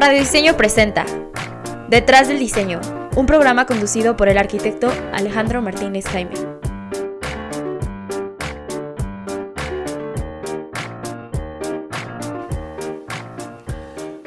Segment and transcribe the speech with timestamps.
[0.00, 1.04] Radio Diseño presenta
[1.88, 2.80] Detrás del Diseño,
[3.16, 6.36] un programa conducido por el arquitecto Alejandro Martínez Jaime.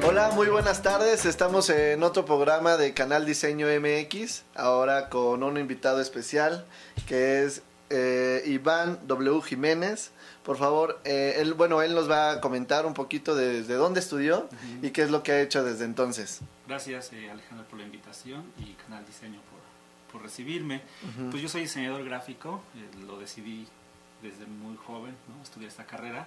[0.06, 1.24] Hola, muy buenas tardes.
[1.24, 6.66] Estamos en otro programa de Canal Diseño MX, ahora con un invitado especial
[7.06, 7.62] que es
[7.92, 9.42] eh, Iván W.
[9.42, 10.10] Jiménez.
[10.42, 14.00] Por favor, eh, él, bueno, él nos va a comentar un poquito de, de dónde
[14.00, 14.48] estudió
[14.82, 16.40] y qué es lo que ha hecho desde entonces.
[16.66, 20.82] Gracias eh, Alejandro por la invitación y Canal Diseño por, por recibirme.
[21.30, 23.68] Pues yo soy diseñador gráfico, eh, lo decidí
[24.22, 25.42] desde muy joven, ¿no?
[25.42, 26.26] estudiar esta carrera.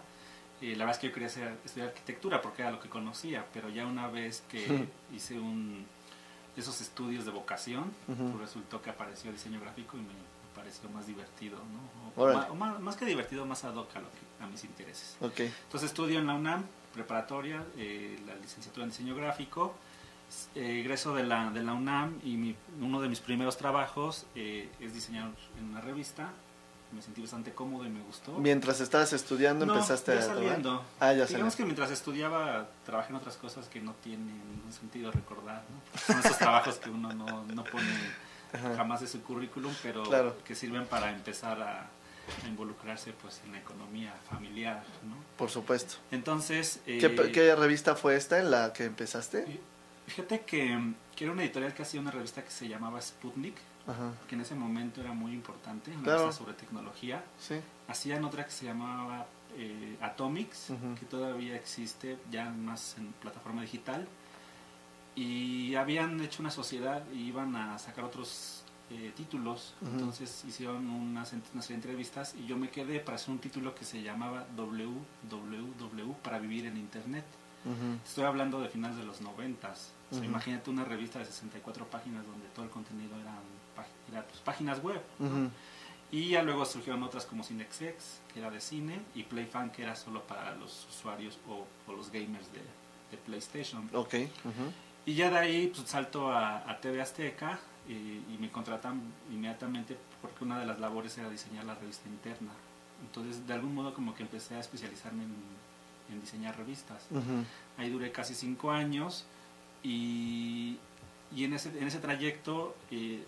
[0.61, 3.45] Eh, la verdad es que yo quería hacer, estudiar arquitectura porque era lo que conocía,
[3.53, 5.85] pero ya una vez que hice un,
[6.55, 10.13] esos estudios de vocación, pues resultó que apareció diseño gráfico y me
[10.65, 12.21] pareció más divertido, ¿no?
[12.23, 15.15] O- o más, más que divertido, más ad hoc a, lo que- a mis intereses.
[15.21, 15.41] Ok.
[15.41, 19.75] Entonces estudio en la UNAM, preparatoria, eh, la licenciatura en diseño gráfico.
[20.55, 24.69] Eh, egreso de la, de la UNAM y mi- uno de mis primeros trabajos eh,
[24.79, 26.31] es diseñar en una revista.
[26.91, 28.31] Me sentí bastante cómodo y me gustó.
[28.39, 30.83] Mientras estabas estudiando, No, empezaste ya a saliendo.
[30.99, 31.55] Ah, ya Digamos saliendo.
[31.57, 35.63] que mientras estudiaba trabajé en otras cosas que no tienen ningún sentido recordar.
[35.69, 35.99] ¿no?
[35.99, 37.85] Son esos trabajos que uno no, no pone
[38.55, 38.75] Ajá.
[38.75, 40.35] jamás en su currículum, pero Claro.
[40.43, 41.81] que sirven para empezar a,
[42.43, 44.83] a involucrarse pues, en la economía familiar.
[45.03, 45.15] ¿no?
[45.37, 45.95] Por supuesto.
[46.11, 46.79] Entonces...
[46.85, 49.59] ¿Qué, eh, qué revista fue esta en la que empezaste?
[50.07, 53.55] Fíjate que, que era una editorial que hacía una revista que se llamaba Sputnik,
[53.87, 54.11] Ajá.
[54.27, 56.19] que en ese momento era muy importante, una Claro.
[56.21, 57.23] revista sobre tecnología.
[57.39, 57.55] Sí.
[57.87, 59.25] Hacían otra que se llamaba
[59.57, 60.67] eh, Atomics,
[60.99, 64.05] que todavía existe ya más en plataforma digital.
[65.15, 69.73] Y habían hecho una sociedad y iban a sacar otros eh, títulos.
[69.93, 73.39] Entonces hicieron unas, ent- una serie de entrevistas y yo me quedé para hacer un
[73.39, 77.25] título que se llamaba WWW para vivir en Internet.
[78.05, 79.91] Estoy hablando de finales de los noventas.
[80.11, 80.29] O sea, Ujú.
[80.29, 83.39] Imagínate una revista de 64 páginas donde todo el contenido eran,
[84.11, 85.01] era, pues, páginas web.
[86.11, 89.95] Y ya luego surgieron otras como CinexX, que era de cine, y PlayFan, que era
[89.95, 93.89] solo para los usuarios o, o los gamers de, de PlayStation.
[93.93, 94.13] Ok.
[95.05, 99.01] Y ya de ahí pues, salto a, a TV Azteca eh, y me contratan
[99.31, 102.51] inmediatamente porque una de las labores era diseñar la revista interna.
[103.01, 105.35] Entonces, de algún modo como que empecé a especializarme en,
[106.11, 107.05] en diseñar revistas.
[107.11, 107.43] Ujú.
[107.77, 109.25] Ahí duré casi cinco años
[109.83, 110.77] y,
[111.35, 113.23] y en, ese, en ese trayecto eh,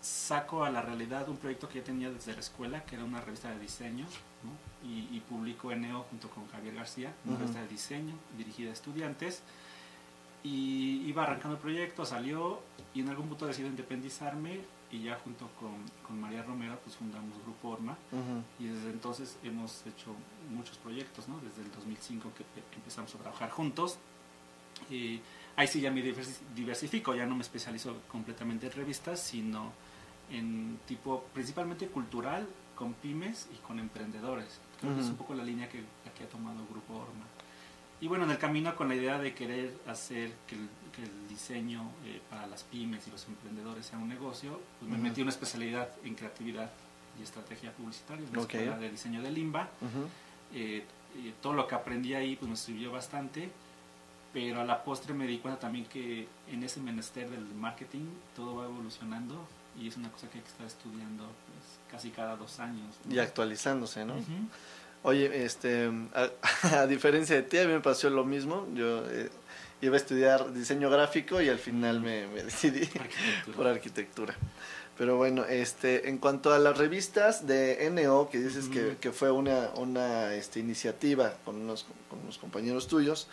[0.00, 3.20] saco a la realidad un proyecto que ya tenía desde la escuela, que era una
[3.20, 4.06] revista de diseño,
[4.42, 4.88] ¿no?
[4.88, 7.40] y, y publico Eneo junto con Javier García, una Ujú.
[7.42, 9.42] revista de diseño dirigida a estudiantes.
[10.42, 12.60] Y iba arrancando el proyecto, salió
[12.94, 15.74] y en algún punto decidí independizarme y ya junto con,
[16.06, 17.96] con María Romero pues fundamos Grupo Orma
[18.58, 20.14] y desde entonces hemos hecho
[20.50, 21.38] muchos proyectos, ¿no?
[21.40, 23.98] Desde el 2005 que que empezamos a trabajar juntos.
[24.90, 25.20] Y
[25.56, 29.72] ahí sí ya me diversi- diversifico, ya no me especializo completamente en revistas, sino
[30.30, 34.58] en tipo principalmente cultural, con pymes y con emprendedores.
[34.80, 35.84] Creo que es un poco la línea que,
[36.16, 37.26] que ha tomado Grupo Orma.
[38.00, 41.28] Y bueno, en el camino con la idea de querer hacer que el, que el
[41.28, 45.30] diseño eh, para las pymes y los emprendedores sea un negocio, pues me metí una
[45.30, 46.70] especialidad en creatividad
[47.18, 49.68] y estrategia publicitaria en la escuela de diseño de Limba.
[50.54, 50.84] Eh,
[51.16, 53.50] eh, todo lo que aprendí ahí pues me sirvió bastante,
[54.32, 58.56] pero a la postre me di cuenta también que en ese menester del marketing todo
[58.56, 59.46] va evolucionando
[59.78, 62.94] y es una cosa que hay que estar estudiando pues, casi cada dos años.
[63.04, 63.14] ¿no?
[63.14, 64.14] Y actualizándose, ¿no?
[65.02, 66.30] Oye, este, a,
[66.80, 68.66] a diferencia de ti, a mí me pasó lo mismo.
[68.74, 69.30] Yo eh,
[69.80, 73.56] iba a estudiar diseño gráfico y al final me, me decidí Arquitectura.
[73.56, 74.34] por arquitectura.
[74.98, 79.30] Pero bueno, este, en cuanto a las revistas de NO, que dices que, que fue
[79.30, 83.26] una, una este, iniciativa con unos, con unos compañeros tuyos,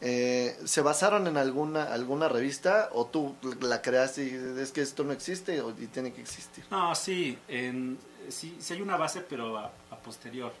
[0.00, 4.80] eh, ¿se basaron en alguna, alguna revista o tú la creaste y dices, es que
[4.80, 6.64] esto no existe o- y tiene que existir?
[6.70, 7.98] No, sí, en,
[8.30, 10.52] sí, sí hay una base, pero a, a posterior.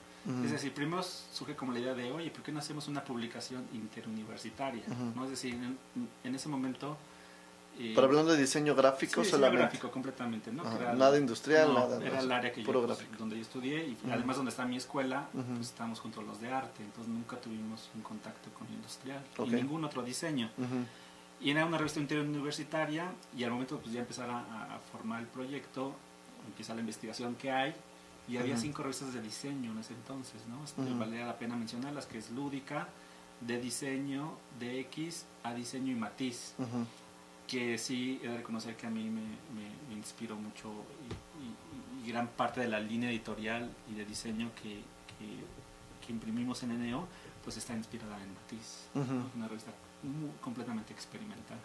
[0.44, 3.64] Es decir, primero surge como la idea de, oye, ¿por qué no hacemos una publicación
[3.72, 4.82] interuniversitaria?
[4.86, 5.12] Ujú.
[5.16, 5.24] ¿No?
[5.24, 5.78] Es decir, en,
[6.24, 6.96] en ese momento...
[7.78, 9.62] eh, Pero hablando de diseño gráfico sí, diseño solamente.
[9.62, 10.70] gráfico completamente, ¿no?
[10.76, 13.92] Era- nada industrial, no, nada Era el área que yo, pues, donde yo estudié y
[13.94, 14.12] Ujú.
[14.12, 15.54] además donde está mi escuela, Ujú.
[15.54, 19.48] pues estábamos junto a los de arte, entonces nunca tuvimos un contacto con industrial Ok.
[19.48, 20.50] y ningún otro diseño.
[21.40, 25.26] Y era una revista interuniversitaria y al momento pues ya empezar a, a formar el
[25.28, 25.94] proyecto,
[26.46, 27.74] empieza la investigación que hay
[28.30, 30.62] y había cinco revistas de diseño en ese entonces, ¿no?
[30.64, 30.98] Este, Ujú.
[30.98, 32.88] Valía la pena mencionarlas, que es Lúdica,
[33.40, 36.54] de diseño, DX, a diseño y matiz,
[37.46, 40.70] que sí he de reconocer que a mí me, me- me inspiró mucho
[41.08, 44.74] y, y- y gran parte de la línea editorial y de diseño que,
[45.18, 47.06] que- que imprimimos en NEO
[47.42, 49.22] pues está inspirada en Matiz, Ujú.
[49.36, 49.72] una revista
[50.02, 51.58] muy- completamente experimental.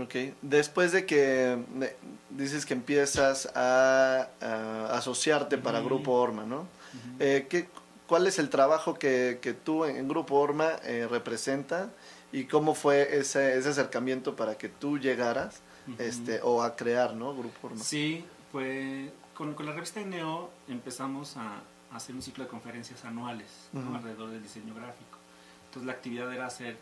[0.00, 1.96] Ok, después de que eh,
[2.30, 5.88] dices que empiezas a, a asociarte para Ujú.
[5.88, 6.60] Grupo Orma, ¿no?
[6.60, 6.66] Ujú.
[7.20, 7.68] Eh, ¿qué-
[8.08, 11.88] ¿Cuál es el trabajo que, que tú en, en Grupo Orma eh, representa
[12.32, 16.02] y cómo fue ese, ese acercamiento para que tú llegaras Ujú.
[16.02, 17.34] este, o a crear, ¿no?
[17.34, 17.82] Grupo Orma.
[17.82, 21.60] Sí, pues con, con la revista Neo empezamos a,
[21.92, 23.96] a hacer un ciclo de conferencias anuales ¿no?
[23.96, 25.18] Alrededor del diseño gráfico.
[25.66, 26.76] Entonces la actividad era hacer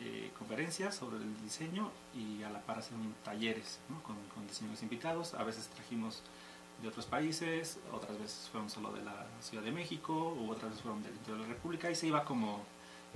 [0.00, 4.02] eh, conferencias sobre el diseño y a la par hacer un- talleres ¿no?
[4.02, 5.34] con, con diseñadores invitados.
[5.34, 6.22] A veces trajimos
[6.82, 10.82] de otros países, otras veces fueron solo de la Ciudad de México, u otras veces
[10.82, 12.62] fueron del interior de la República y se iba como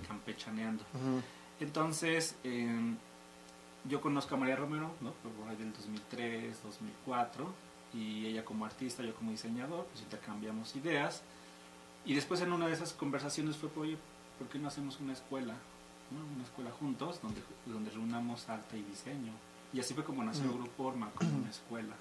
[0.06, 0.84] campechaneando.
[1.60, 2.94] Entonces, eh,
[3.88, 5.12] yo conozco a María Romero, ¿no?
[5.12, 7.52] Por ahí del 2003, 2004,
[7.94, 11.22] y ella como artista, yo como diseñador, pues intercambiamos ideas.
[12.04, 13.98] Y después en una de esas conversaciones fue, oye,
[14.38, 15.54] ¿por qué no hacemos una escuela?
[16.10, 19.32] Una escuela juntos, donde, donde reunamos arte y diseño.
[19.72, 20.54] Y así fue como nació Mm.
[20.54, 21.94] Grupo Orma, como una escuela.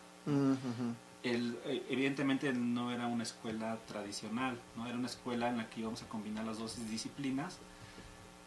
[1.24, 4.86] El, eh, evidentemente no era una escuela tradicional, ¿no?
[4.88, 7.58] era una escuela en la que íbamos a combinar las dos disciplinas,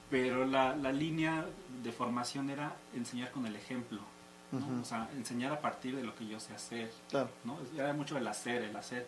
[0.08, 1.44] pero la, la línea
[1.82, 4.00] de formación era enseñar con el ejemplo,
[4.52, 4.80] ¿no?
[4.80, 7.30] O sea, enseñar a partir de lo que yo sé hacer, Claro.
[7.44, 7.58] ¿no?
[7.76, 9.06] era mucho el hacer, el hacer.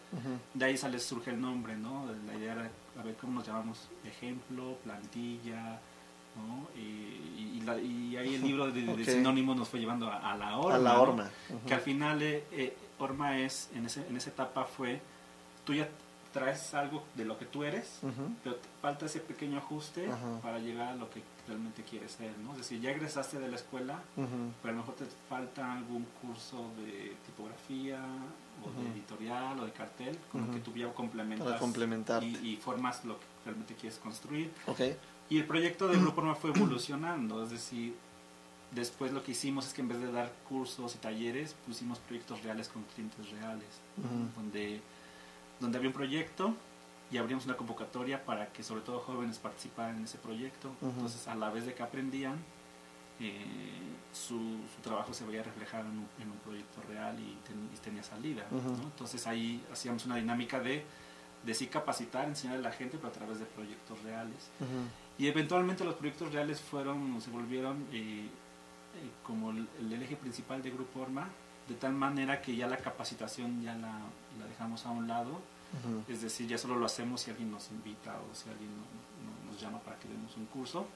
[0.55, 2.07] De ahí sale, surge el nombre, ¿no?
[2.27, 2.71] la idea era,
[3.01, 3.89] a ver, ¿cómo nos llamamos?
[4.05, 5.81] Ejemplo, plantilla,
[6.37, 6.69] ¿no?
[6.81, 9.09] Y, la- y ahí el libro de, de Ok.
[9.09, 11.03] sinónimos nos fue llevando a, a la horma, a la ¿no?
[11.03, 11.31] horma.
[11.51, 11.67] Ujú.
[11.67, 15.01] que al final eh, eh, Orma es, en, ese, en esa etapa fue,
[15.65, 15.89] tú ya
[16.33, 17.99] traes algo de lo que tú eres,
[18.45, 20.09] pero te falta ese pequeño ajuste
[20.41, 22.53] para llegar a lo que realmente quieres ser, ¿no?
[22.53, 24.29] Es decir, ya egresaste de la escuela, pero
[24.65, 28.01] a lo mejor te falta algún curso de tipografía
[28.65, 32.57] o de editorial o de cartel con lo que tú ya complementas Para y, y
[32.57, 34.53] formas lo que realmente quieres construir.
[34.69, 34.81] Ok.
[35.33, 37.95] Y el proyecto de Grupo Norma fue evolucionando, es decir,
[38.71, 42.43] después lo que hicimos es que en vez de dar cursos y talleres, pusimos proyectos
[42.43, 43.69] reales con clientes reales,
[44.37, 44.81] donde,
[45.61, 46.55] donde había un proyecto
[47.11, 50.71] y abrimos una convocatoria para que sobre todo jóvenes participaran en ese proyecto.
[50.97, 52.37] Entonces, a la vez de que aprendían,
[53.21, 53.45] eh,
[54.13, 54.39] su,
[54.75, 58.03] su trabajo se veía reflejado en un, en un proyecto real y, ten- y tenía
[58.03, 58.45] salida.
[58.85, 60.85] Entonces ahí hacíamos una dinámica de,
[61.45, 64.51] de sí capacitar, enseñar a la gente, pero a través de proyectos reales.
[65.19, 70.63] Y eventualmente los proyectos reales fueron, se volvieron eh, eh, como el, el eje principal
[70.63, 71.29] de Grupo Orma,
[71.69, 73.99] de tal manera que ya la capacitación ya la,
[74.39, 76.03] la dejamos a un lado, Ujú.
[76.09, 79.53] es decir, ya solo lo hacemos si alguien nos invita o si alguien no- no-
[79.53, 80.87] nos llama para que demos un curso.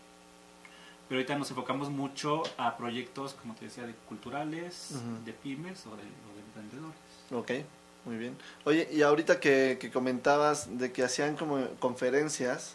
[1.09, 5.25] Pero ahorita nos enfocamos mucho a proyectos, como te decía, de culturales, Ujú.
[5.25, 6.99] de pymes o de, o de emprendedores.
[7.31, 7.65] Ok,
[8.07, 8.37] muy bien.
[8.65, 12.75] Oye, y ahorita que, que comentabas de que hacían como conferencias,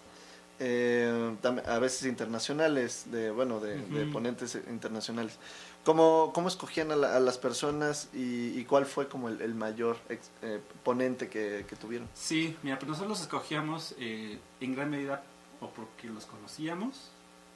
[0.63, 1.36] eh,
[1.66, 4.12] a veces internacionales, de bueno, de, de Ujú.
[4.12, 5.38] ponentes internacionales,
[5.84, 9.56] ¿cómo, cómo escogían a, la- a las personas y, y cuál fue como el, el
[9.56, 12.08] mayor ex- eh, ponente que, que tuvieron?
[12.13, 15.24] Sí, mira, pues nosotros los escogíamos eh, en gran medida
[15.60, 17.10] o porque los conocíamos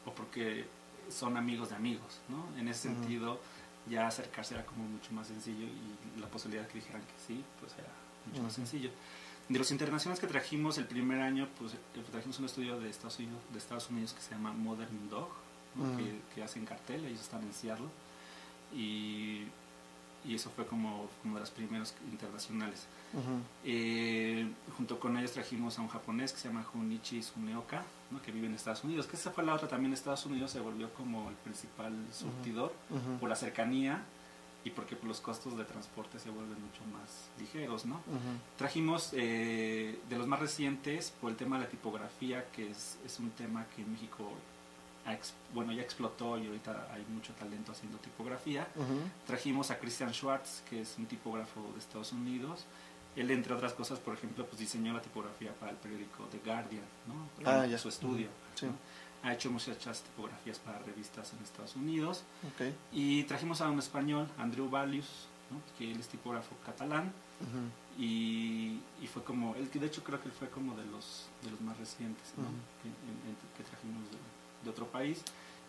[0.06, 0.66] o porque
[1.10, 2.48] son amigos de amigos, ¿no?
[2.60, 2.98] En ese Ujú.
[2.98, 3.40] sentido,
[3.88, 7.44] ya acercarse era como mucho más sencillo y la posibilidad de que dijeran que sí,
[7.60, 7.88] pues era
[8.26, 8.62] mucho más Ujú.
[8.66, 8.90] sencillo.
[9.48, 11.78] De los internacionales que trajimos el primer año, pues eh,
[12.12, 15.30] trajimos un estudio de Estados Unidos, de Estados Unidos que se llama Modern Dog,
[15.76, 15.84] ¿no?
[15.84, 15.98] Ujú.
[15.98, 17.86] que, que hacen cartel, ellos están en Seattle.
[18.74, 19.44] Y,
[20.26, 22.88] y eso fue como, como de los primeros internacionales.
[23.64, 28.22] Eh, junto con ellos trajimos a un japonés que se llama Junichi Tsuneoka, ¿no?
[28.22, 30.92] que vive en Estados Unidos, que esa fue la otra también, Estados Unidos se volvió
[30.94, 33.20] como el principal surtidor Ujú.
[33.20, 34.04] por la cercanía
[34.66, 38.02] y porque pues, los costos de transporte se vuelven mucho más ligeros, ¿no?
[38.58, 43.20] Trajimos eh, de los más recientes por el tema de la tipografía, que es, es
[43.20, 44.32] un tema que en México
[45.06, 45.16] ha
[45.54, 48.68] bueno, ya explotó y ahorita hay mucho talento haciendo tipografía.
[49.28, 52.66] Trajimos a Christian Schwartz, que es un tipógrafo de Estados Unidos.
[53.16, 56.84] Él, entre otras cosas, por ejemplo, pues diseñó la tipografía para el periódico The Guardian,
[57.08, 57.50] ¿no?
[57.50, 57.78] Ah, ya.
[57.78, 58.30] Su estudio.
[58.56, 58.66] Sí.
[58.66, 58.74] ¿no?
[59.26, 62.24] Ha hecho muchas tipografías para revistas en Estados Unidos.
[62.54, 62.68] Ok.
[62.94, 65.08] Y trajimos a un español, Andrew Valius,
[65.50, 65.60] ¿no?
[65.78, 67.12] que él es tipógrafo catalán.
[67.42, 68.02] Ujú.
[68.02, 71.50] Y, y fue como, él, de hecho creo que él fue como de los, de
[71.52, 72.44] los más recientes ¿no?
[72.44, 72.52] Ujú.
[72.84, 74.18] que, en- en- que trajimos de,
[74.64, 75.22] de otro país.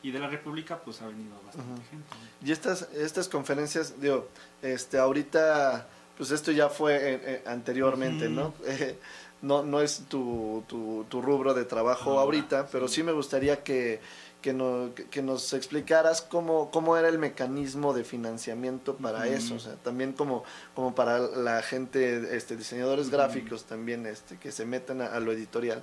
[0.03, 1.83] Y de la República, pues ha venido bastante Ujú.
[1.91, 2.07] gente.
[2.43, 2.47] ¿no?
[2.49, 4.29] Y estas, estas conferencias, digo,
[4.61, 8.29] este, ahorita, pues esto ya fue eh, eh, anteriormente.
[8.29, 8.53] ¿no?
[9.43, 13.03] No, no es tu, tu, tu rubro de trabajo Ahora, ahorita, pero sí.
[13.03, 14.01] me gustaría que,
[14.41, 19.59] que, no- que- nos explicaras cómo, cómo era el mecanismo de financiamiento para eso, o
[19.59, 20.43] sea, también como,
[20.75, 25.33] como para la gente, este, diseñadores gráficos también, este, que se metan a, a lo
[25.33, 25.83] editorial.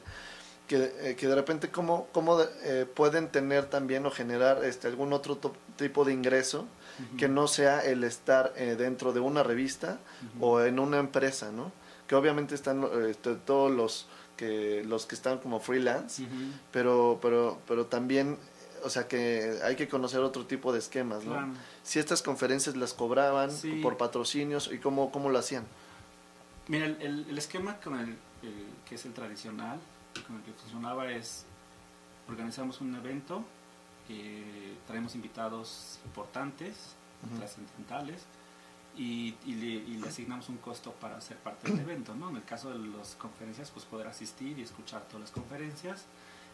[0.68, 5.14] que, eh, que de repente cómo, cómo eh, pueden tener también o generar este, algún
[5.14, 5.38] otro
[5.78, 6.66] tipo de ingreso
[7.18, 10.00] que no sea el estar eh, dentro de una revista
[10.40, 11.72] o en una empresa, ¿no?
[12.14, 14.06] Que obviamente están eh, este, todos los
[14.38, 16.24] que los que están como freelance,
[16.72, 18.38] pero pero pero también
[18.84, 21.32] o sea que hay que conocer otro tipo de esquemas, ¿no?
[21.32, 21.48] Claro.
[21.82, 23.80] Si estas conferencias las cobraban Sí.
[23.82, 25.66] por patrocinios y cómo cómo lo hacían.
[26.68, 28.10] Mira, el, el- el esquema con el,
[28.44, 29.80] el que es el tradicional,
[30.28, 31.46] con el que funcionaba es
[32.30, 33.44] organizamos un evento,
[34.08, 36.76] eh, traemos invitados importantes,
[37.26, 37.38] Ujú.
[37.40, 38.22] trascendentales,
[38.98, 42.30] y, y le, y le asignamos un costo para ser parte del evento, ¿no?
[42.30, 46.06] En el caso de las conferencias, pues poder asistir y escuchar todas las conferencias.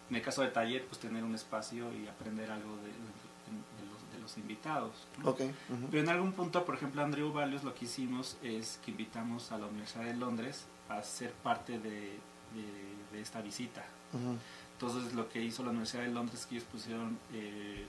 [0.09, 3.85] En el caso de taller, pues tener un espacio y aprender algo de, de- de
[3.91, 4.91] los, de los invitados.
[5.23, 5.31] ¿no?
[5.31, 5.41] Ok.
[5.41, 5.87] ujú.
[5.91, 9.57] Pero en algún punto, por ejemplo, Andrew Valios lo que hicimos es que invitamos a
[9.57, 12.17] la Universidad de Londres a ser parte de,
[13.19, 13.85] esta visita.
[14.13, 14.37] Ujú.
[14.73, 17.85] Entonces lo que hizo la Universidad de Londres es que ellos pusieron, eh,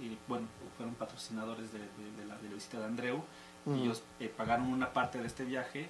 [0.00, 3.24] y, bueno, fueron patrocinadores de la, de la visita de Andreu.
[3.66, 5.88] Ellos eh, pagaron una parte de este viaje,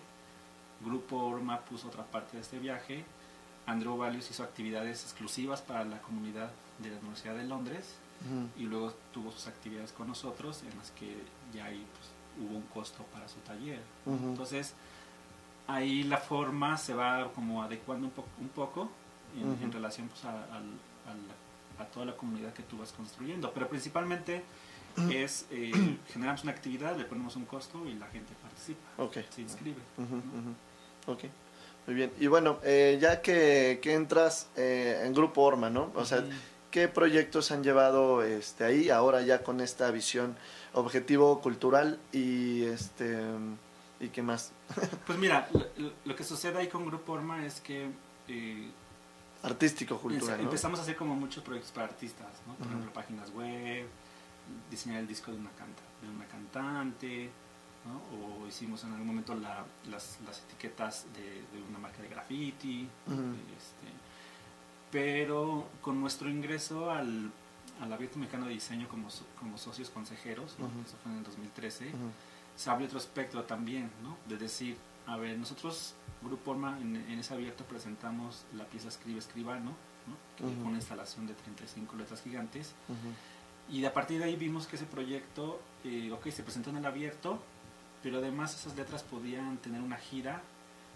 [0.85, 3.05] Grupo Orma puso otra parte de este viaje,
[3.67, 7.95] Andrew Valios hizo actividades exclusivas para la comunidad de la Universidad de Londres
[8.59, 11.17] y luego tuvo sus actividades con nosotros en las que
[11.55, 13.81] ya ahí pues, hubo un costo para su taller.
[14.31, 14.75] Entonces,
[15.67, 18.91] ahí la forma se va como adecuando un, po- un poco
[19.41, 23.53] en, relación pues, a, al- a la- a toda la comunidad que tú vas construyendo.
[23.55, 24.43] Pero principalmente
[25.11, 25.73] es, eh,
[26.12, 29.18] generamos una actividad, le ponemos un costo y la gente participa, Ok.
[29.30, 29.80] se inscribe.
[29.99, 30.23] Ujú, ¿no?
[30.23, 31.12] ujú.
[31.12, 31.25] Ok,
[31.87, 32.12] muy bien.
[32.18, 35.90] Y bueno, eh, ya que, que entras eh, en Grupo Orma, ¿no?
[35.94, 36.28] O sea, Ujú.
[36.70, 40.37] ¿qué proyectos han llevado este, ahí ahora ya con esta visión
[40.75, 43.18] objetivo cultural y este
[44.00, 44.52] y qué más?
[45.06, 47.90] Pues mira, lo, lo que sucede ahí con Grupo Orma es que...
[48.28, 48.70] eh,
[49.42, 50.44] Artístico cultural, ¿no?
[50.44, 52.54] Empezamos a hacer como muchos proyectos para artistas, ¿no?
[52.56, 53.87] Por ejemplo, páginas web,
[54.71, 57.30] diseñar el disco de una, canta, de una cantante,
[57.87, 58.42] ¿no?
[58.42, 62.88] O hicimos en algún momento la- las, las etiquetas de, de una marca de graffiti,
[63.07, 63.16] Ujú.
[63.57, 63.88] este,
[64.90, 67.30] pero con nuestro ingreso al,
[67.80, 70.52] al Abierto Mexicano de Diseño como, como socios consejeros,
[70.87, 71.97] eso fue en el 2013, Ujú.
[72.57, 74.16] se abre otro espectro también, ¿no?
[74.28, 74.76] De decir,
[75.07, 79.71] a ver, nosotros, Grupo Orma, en, en ese abierto presentamos la pieza Escribe Escribano,
[80.07, 80.16] ¿no?
[80.37, 82.73] Que fue una instalación de 35 letras gigantes.
[83.69, 86.87] Y a partir de ahí vimos que ese proyecto, eh, ok, se presentó en el
[86.87, 87.40] abierto,
[88.02, 90.43] pero además esas letras podían tener una gira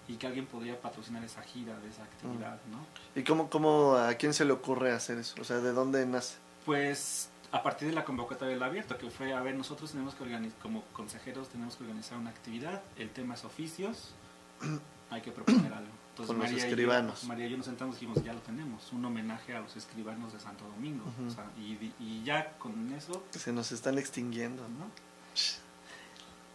[0.09, 2.85] y que alguien podría patrocinar esa gira de esa actividad, ¿no?
[3.15, 5.35] ¿Y cómo, cómo, a quién se le ocurre hacer eso?
[5.41, 6.37] O sea, ¿de dónde nace?
[6.67, 10.25] Pues a partir de la convocatoria del abierto, que fue, a ver, nosotros tenemos que
[10.25, 14.13] organizar, como consejeros tenemos que organizar una actividad, el tema es oficios,
[15.11, 15.93] hay que proponer algo.
[16.15, 17.25] Entonces, Con los María y yo- escribanos.
[17.25, 20.33] María y yo nos sentamos y dijimos, ya lo tenemos, un homenaje a los escribanos
[20.33, 21.05] de Santo Domingo.
[21.19, 21.27] Ujú.
[21.27, 24.87] O sea, y, ya con eso, Se nos están extinguiendo, ¿no?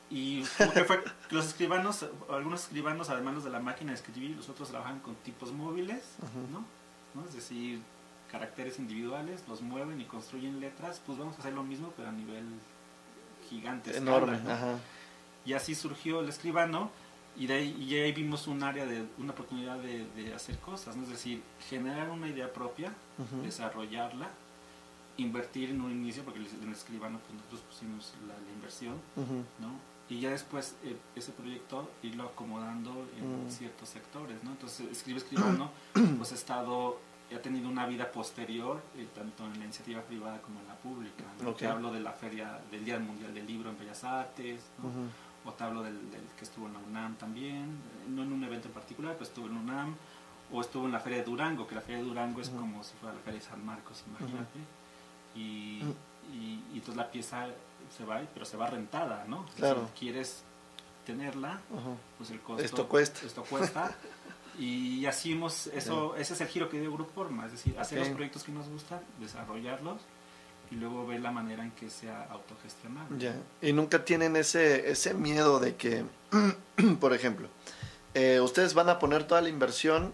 [0.09, 4.35] Y como que fue, los escribanos, algunos escribanos, además los de la máquina de escribir,
[4.35, 6.03] los otros trabajan con tipos móviles.
[6.53, 6.63] ¿no?
[7.13, 7.27] ¿no?
[7.27, 7.81] Es decir,
[8.31, 12.11] caracteres individuales, los mueven y construyen letras, pues vamos a hacer lo mismo, pero a
[12.13, 12.45] nivel
[13.49, 13.91] gigante.
[13.91, 14.51] escala, Enorme, ¿no?
[14.51, 14.79] ajá.
[15.45, 16.91] Y así surgió el escribano
[17.37, 20.95] y de ahí, y ahí vimos un área de una oportunidad de, de hacer cosas,
[20.95, 21.03] ¿no?
[21.03, 22.93] es decir, generar una idea propia,
[23.43, 24.29] desarrollarla,
[25.17, 28.95] invertir en un inicio, porque en el escribano pues nosotros pusimos la, la inversión.
[29.59, 29.71] ¿no?
[30.09, 33.51] Y ya después eh, ese proyecto irlo acomodando en Mm.
[33.51, 34.51] ciertos sectores, ¿no?
[34.51, 35.71] Entonces Escribe Escribano
[36.17, 36.99] pues ha estado,
[37.35, 41.23] ha tenido una vida posterior, eh, tanto en la iniciativa privada como en la pública.
[41.59, 44.89] Te hablo de la feria, del Día Mundial del Libro en Bellas Artes, ¿no?
[45.45, 48.43] O te hablo del, del que estuvo en la UNAM también, eh, no en un
[48.43, 49.95] evento en particular, pero estuvo en la UNAM,
[50.51, 52.93] o estuvo en la Feria de Durango, que la Feria de Durango es como si
[52.95, 54.59] fuera la Feria de San Marcos, imagínate.
[55.35, 55.83] y,
[56.33, 57.47] y, y entonces la pieza
[57.95, 59.45] se va, pero se va rentada, ¿no?
[59.55, 59.81] Claro.
[59.81, 60.43] decir, quieres
[61.05, 61.59] tenerla,
[62.17, 62.63] pues el costo...
[62.63, 63.25] Esto cuesta.
[63.25, 63.95] Esto cuesta.
[64.59, 67.99] y así hemos, eso, ese es el giro que dio Grupo Forma, es decir, hacer
[67.99, 70.01] los proyectos que nos gustan, desarrollarlos
[70.71, 73.17] y luego ver la manera en que sea autogestionable.
[73.17, 73.35] Ya.
[73.61, 76.03] Y nunca tienen ese, ese miedo de que,
[76.99, 77.47] por ejemplo,
[78.13, 80.11] eh, ustedes van a poner toda la inversión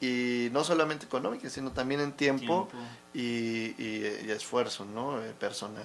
[0.00, 2.88] y no solamente económica, sino también en tiempo, Tiempo.
[3.14, 5.22] Y, y- y esfuerzo ¿no?
[5.22, 5.84] Eh, personal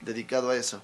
[0.00, 0.82] dedicado a eso.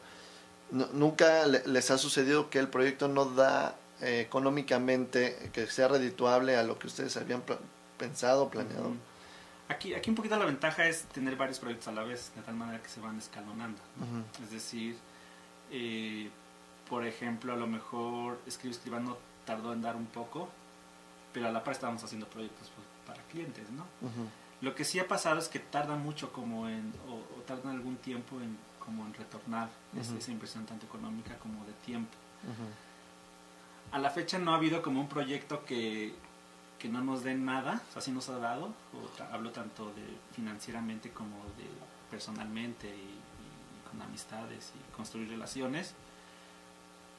[0.71, 5.89] Nu- nunca le- les ha sucedido que el proyecto no da eh, económicamente, que sea
[5.89, 7.59] redituable a lo que ustedes habían pla-
[7.99, 8.93] pensado, planeado.
[9.73, 12.55] Aquí, aquí un poquito la ventaja es tener varios proyectos a la vez, de tal
[12.55, 13.81] manera que se van escalonando.
[14.43, 14.97] Es decir,
[15.71, 16.31] eh,
[16.89, 20.49] por ejemplo, a lo mejor Escribe Escribano tardó en dar un poco,
[21.33, 23.85] pero a la par estábamos haciendo proyectos pues, para clientes, ¿no?
[24.61, 27.97] Lo que sí ha pasado es que tarda mucho como en, o, o tarda algún
[27.97, 30.19] tiempo en como en retornar Ujú.
[30.19, 32.13] esa inversión tanto económica como de tiempo.
[33.93, 36.15] A la fecha no ha habido como un proyecto que,
[36.83, 40.05] que no nos dé nada, o sea, sí nos ha dado, o hablo tanto de
[40.35, 41.69] financieramente como de
[42.11, 45.95] personalmente y, y con amistades y construir relaciones.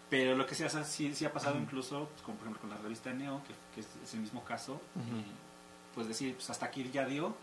[0.09, 1.63] Pero lo que sí, sí, sí ha pasado Ujú.
[1.63, 4.43] incluso, pues, como por ejemplo con la revista Neo, que, que es, es el mismo
[4.43, 5.17] caso, Ujú.
[5.17, 5.23] eh,
[5.95, 7.33] pues decir, pues hasta aquí ya dio,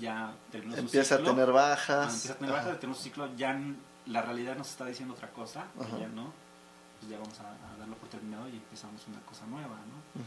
[0.00, 1.32] ya terminó su Empieza a ciclo.
[1.32, 2.12] tener Ah, bajas.
[2.14, 2.80] empieza a tener bajas, Ajá.
[2.80, 3.56] tenemos un ciclo, ya
[4.06, 6.32] la realidad nos está diciendo otra cosa, que ya no,
[6.98, 10.20] pues ya vamos a, a darlo por terminado y empezamos una cosa nueva, ¿no?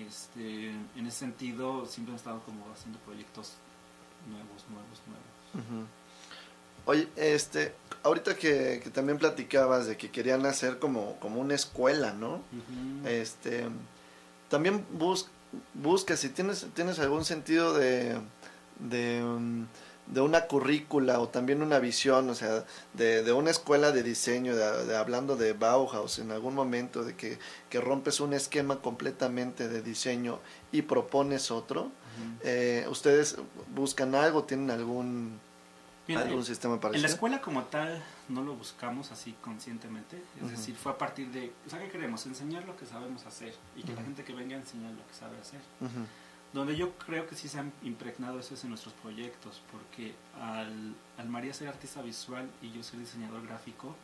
[0.00, 3.54] Este, en ese sentido, siempre hemos estado como haciendo proyectos
[4.28, 5.88] nuevos, nuevos, nuevos.
[6.84, 12.12] Oye, este, ahorita que, que también platicabas de que querían hacer como, como una escuela,
[12.12, 12.42] ¿no?
[13.04, 13.66] Este,
[14.48, 15.28] también bus,
[15.74, 18.18] busca si tienes, tienes algún sentido de,
[18.78, 19.66] de, um,
[20.06, 24.54] de una currícula o también una visión, o sea, de, de una escuela de diseño,
[24.54, 27.38] de, de- hablando de Bauhaus en algún momento, de que,
[27.70, 30.38] que rompes un esquema completamente de diseño
[30.72, 31.90] y propones otro.
[32.42, 33.36] Eh, ¿Ustedes
[33.74, 34.44] buscan algo?
[34.44, 35.38] ¿Tienen algún,
[36.08, 37.08] Mira, algún en- sistema En parecido?
[37.08, 41.52] la escuela como tal no lo buscamos así conscientemente, es decir, fue a partir de,
[41.66, 42.24] o sea, ¿qué queremos?
[42.26, 45.36] Enseñar lo que sabemos hacer y que la gente que venga enseñar lo que sabe
[45.40, 45.60] hacer.
[46.56, 50.94] Donde yo creo que sí se han impregnado eso es en nuestros proyectos, porque al,
[51.18, 53.94] al María ser artista visual y yo ser diseñador gráfico,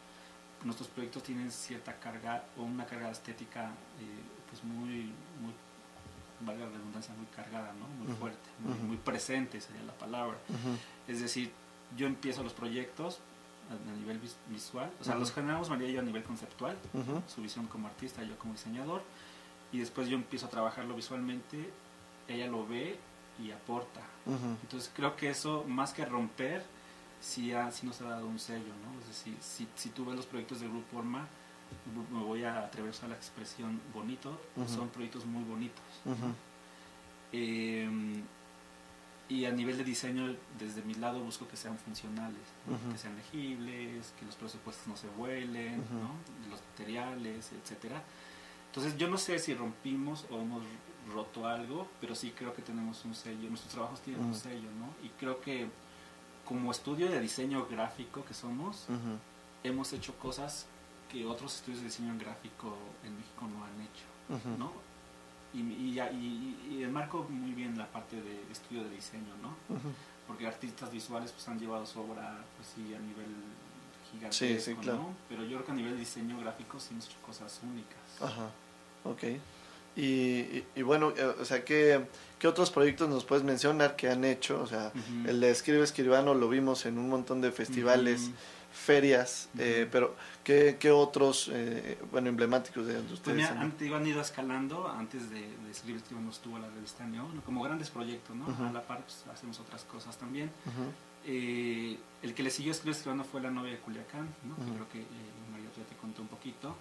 [0.65, 5.53] nuestros proyectos tienen cierta carga o una carga estética eh, pues muy, muy,
[6.45, 7.87] valga la redundancia, muy cargada, ¿no?
[8.05, 10.37] muy fuerte, muy, presente sería la palabra.
[11.09, 11.51] Es decir,
[11.97, 13.19] yo empiezo los proyectos
[13.71, 16.77] a, a nivel vis- visual, o sea, los generamos María y yo a nivel conceptual,
[17.35, 19.03] su visión como artista, yo como diseñador,
[19.73, 21.71] y después yo empiezo a trabajarlo visualmente,
[22.33, 22.99] ella lo ve
[23.43, 24.01] y aporta.
[24.63, 26.65] Entonces creo que eso, más que romper,
[27.21, 29.01] sí, ha- sí nos ha dado un sello, ¿no?
[29.01, 31.27] Es decir, si, si tú ves los proyectos de Grupo Forma,
[32.13, 35.83] me voy a atrever a usar la expresión bonito, son proyectos muy bonitos.
[37.33, 38.23] Eh,
[39.29, 42.43] y a nivel de diseño, desde mi lado busco que sean funcionales,
[42.93, 45.77] que sean legibles, que los presupuestos no se vuelen.
[46.03, 46.51] ¿no?
[46.51, 48.03] los materiales, etcétera.
[48.67, 50.63] Entonces yo no sé si rompimos o hemos
[51.13, 55.07] roto algo, pero sí creo que tenemos un sello, nuestros trabajos tienen un sello, ¿no?
[55.07, 55.69] Y creo que
[56.45, 58.87] como estudio de diseño gráfico que somos,
[59.65, 60.67] hemos hecho cosas
[61.11, 64.05] que otros estudios de diseño gráfico en México no han hecho.
[64.59, 64.73] ¿no?
[65.53, 69.55] Y, y, y, y enmarco muy bien la parte de estudio de diseño, ¿no?
[70.27, 73.27] Porque artistas visuales pues han llevado su obra pues sí a nivel
[74.11, 74.99] gigantesco, Sí, sí, claro.
[74.99, 75.15] ¿no?
[75.29, 78.23] Pero yo creo que a nivel de diseño gráfico sí hemos hecho cosas únicas.
[78.23, 78.51] Ajá,
[79.05, 79.23] ok.
[79.97, 82.05] Y, y, y bueno, eh, o sea, ¿qué,
[82.39, 84.61] ¿qué otros proyectos nos puedes mencionar que han hecho?
[84.63, 84.93] O sea,
[85.27, 88.31] el de Escribe Escribano lo vimos en un montón de festivales,
[88.73, 93.37] ferias, eh, pero ¿qué, qué otros, eh, bueno, emblemáticos de Pues ustedes?
[93.37, 97.29] mira, han- digo, han ido escalando, antes de, de escribir Escribano estuvo la revista Neo,
[97.35, 97.43] ¿no?
[97.43, 98.47] como grandes proyectos, ¿no?
[98.67, 100.51] A la par pues, hacemos otras cosas también.
[101.27, 104.57] Eh, el que le siguió Escribir Escribano fue La novia de Culiacán, ¿no?
[104.57, 105.05] Que creo que eh,
[105.53, 106.75] María ya te contó un poquito.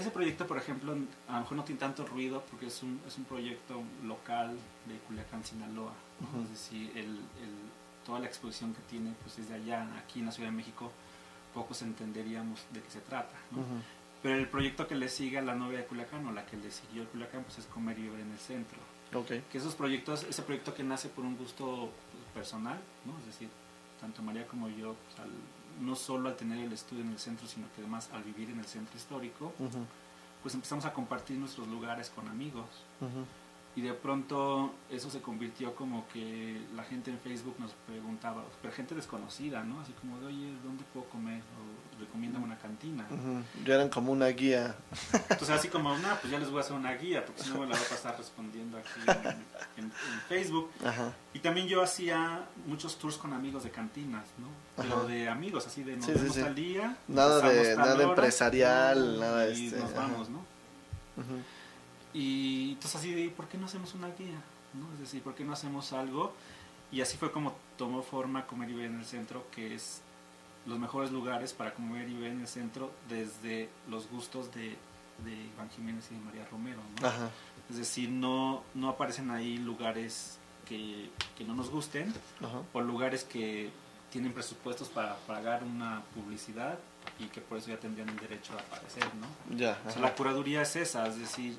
[0.00, 0.92] Ese proyecto, por ejemplo,
[1.28, 4.98] a lo mejor no tiene tanto ruido porque es un, es un proyecto local de
[5.06, 5.92] Culiacán, Sinaloa.
[6.20, 6.28] ¿no?
[6.28, 6.42] Ujú.
[6.44, 7.70] Es decir, el, el-
[8.04, 10.90] toda la exposición que tiene pues desde allá, aquí en la Ciudad de México,
[11.54, 13.36] pocos entenderíamos de qué se trata.
[13.50, 13.58] ¿no?
[13.58, 13.74] ujú,
[14.22, 16.70] Pero el proyecto que le sigue a la novia de Culiacán o la que le
[16.70, 18.78] siguió a Culiacán pues es Comer y Beber en el Centro.
[19.14, 23.18] ok, Que esos proyectos, ese proyecto que nace por un gusto pues, personal, ¿no?
[23.18, 23.48] es decir,
[24.00, 25.30] tanto María como yo, pues, al-
[25.80, 28.58] no solo al tener el estudio en el centro, sino que además al vivir en
[28.58, 29.52] el centro histórico,
[30.42, 32.66] pues empezamos a compartir nuestros lugares con amigos.
[33.76, 38.74] Y de pronto eso se convirtió como que la gente en Facebook nos preguntaba, pero
[38.74, 39.80] gente desconocida, ¿no?
[39.80, 41.40] Así como de, oye, ¿dónde puedo comer?
[41.40, 43.06] O recomiéndame una cantina.
[43.08, 43.42] ujú.
[43.64, 44.74] Ya eran como una guía.
[45.12, 47.60] Entonces así como, no, pues ya les voy a hacer una guía, porque si no
[47.60, 49.92] me la voy a pasar respondiendo aquí en, en- en
[50.28, 50.70] Facebook.
[50.84, 54.48] Ajá, Y también yo hacía muchos tours con amigos de cantinas, ¿no?
[54.82, 55.06] Pero Ajá.
[55.06, 56.40] de amigos, así de nos Sí, vemos sí.
[56.42, 56.96] al día.
[57.06, 60.00] Nada de- nada hora, empresarial, nada Y este, nos ajá.
[60.00, 60.38] vamos, ¿no?
[61.18, 61.34] ujú,
[62.12, 64.42] Y entonces así de, ¿por qué no hacemos una guía?
[64.74, 64.92] ¿no?
[64.94, 66.34] Es decir, ¿por qué no hacemos algo?
[66.92, 70.02] Y así fue como tomó forma Comer y Ver en el Centro, que es
[70.66, 74.76] los mejores lugares para comer y ver en el centro desde los gustos de,
[75.24, 76.80] de Iván Jiménez y de María Romero.
[77.00, 77.06] ¿no?
[77.06, 77.30] ajá,
[77.68, 83.24] Es decir, no, no aparecen ahí lugares que, que no nos gusten ajá, o lugares
[83.24, 83.70] que
[84.12, 86.78] tienen presupuestos para pagar una publicidad
[87.18, 89.56] y que por eso ya tendrían el derecho a aparecer, ¿no?
[89.56, 91.56] ya, O sea, la curaduría es esa, es decir,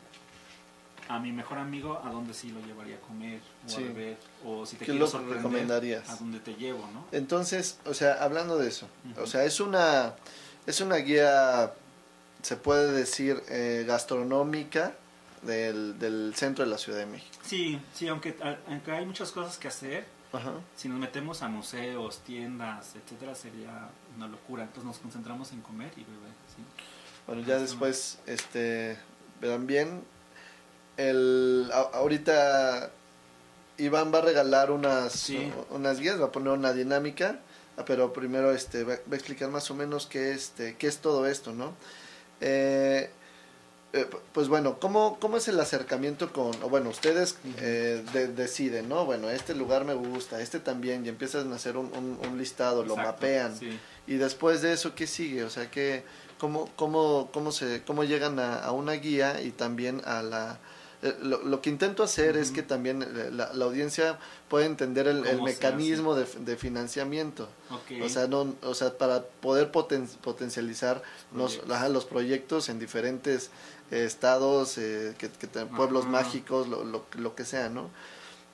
[1.10, 3.84] a mi mejor amigo a donde sí lo llevaría a comer o Sí.
[3.84, 6.10] a beber o si te ¿Qué quiero lo sorprender recomendarías?
[6.10, 7.06] a donde te llevo, ¿no?
[7.12, 9.22] Entonces, o sea, hablando de eso, Ujú.
[9.24, 10.14] o sea, es una,
[10.66, 11.74] es una guía,
[12.42, 14.94] se puede decir, eh, gastronómica
[15.42, 17.36] del, del centro de la Ciudad de México.
[17.44, 18.36] Sí, sí, aunque,
[18.68, 20.54] aunque hay muchas cosas que hacer, Ajá.
[20.78, 24.64] si nos metemos a museos, tiendas, etcétera, sería una locura.
[24.64, 26.64] Entonces nos concentramos en comer y beber, sí.
[27.28, 28.98] Bueno, ya después, este,
[29.42, 30.04] verán bien,
[31.10, 32.92] el, a- ahorita
[33.78, 35.52] Iván va a regalar unas, Sí.
[35.72, 37.40] unas guías, va a poner una dinámica,
[37.86, 41.26] pero primero este, va, va a explicar más o menos qué, este, qué es todo
[41.26, 41.74] esto, ¿no?
[42.42, 43.10] Eh,
[43.94, 48.88] eh, pues bueno, ¿cómo, ¿cómo es el acercamiento con, o bueno, ustedes eh, de- deciden,
[48.88, 49.06] ¿no?
[49.06, 52.84] Bueno, este lugar me gusta, este también, y empiezan a hacer un, un- un listado,
[52.86, 53.78] lo mapean, Sí.
[54.08, 55.44] y después de eso, ¿qué sigue?
[55.44, 56.04] O sea, ¿qué,
[56.40, 60.60] cómo, cómo, cómo, se, ¿cómo llegan a, a una guía y también a la...
[61.04, 65.08] eh, Lo, lo que intento hacer es que también eh, la, la audiencia pueda entender
[65.08, 67.48] el, el ¿Cómo se mecanismo de, de financiamiento.
[68.02, 71.02] O sea, no, o sea, para poder poten- potencializar
[71.36, 71.76] los, Proyectos.
[71.76, 73.50] ajá, los proyectos en diferentes
[73.92, 75.30] eh, estados, eh, que,
[75.76, 77.90] pueblos mágicos, lo, lo, lo que sea, ¿no?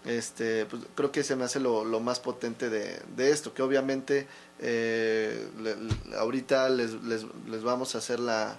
[0.06, 3.62] Este, pues, creo que se me hace lo, lo más potente de, de esto, que
[3.62, 4.26] obviamente
[4.60, 8.58] eh, le- le- ahorita les, les, les vamos a hacer la,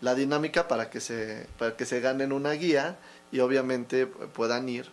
[0.00, 2.98] la dinámica para que se para que se ganen una guía
[3.32, 4.86] y obviamente puedan ir,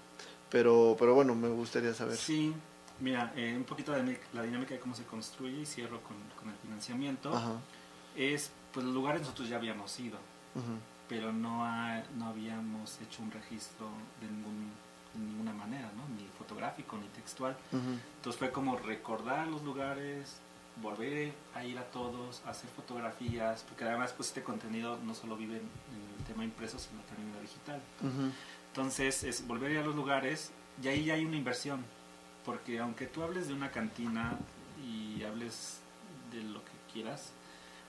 [0.49, 2.17] pero pero bueno, me gustaría saber.
[2.17, 2.53] Sí,
[2.99, 6.49] mira, eh, un poquito de la dinámica de cómo se construye y cierro con, con
[6.49, 7.33] el financiamiento.
[7.35, 7.53] Ajá.
[8.15, 10.17] Es, pues, los lugares nosotros ya habíamos ido,
[11.09, 13.87] pero no, ha- no habíamos hecho un registro
[14.21, 14.71] de, ningún,
[15.13, 16.03] de ninguna manera, ¿no?
[16.15, 17.55] Ni fotográfico, ni textual.
[18.17, 20.37] Entonces fue como recordar los lugares,
[20.81, 25.57] volver a ir a todos, hacer fotografías, porque además pues este contenido no solo vive
[25.57, 27.81] en, en el tema impreso, sino también en lo digital.
[28.67, 30.51] Entonces es volver a ir a los lugares
[30.83, 31.85] y ahí ya hay una inversión,
[32.43, 34.37] porque aunque tú hables de una cantina
[34.85, 35.79] y hables
[36.31, 37.31] de lo que quieras,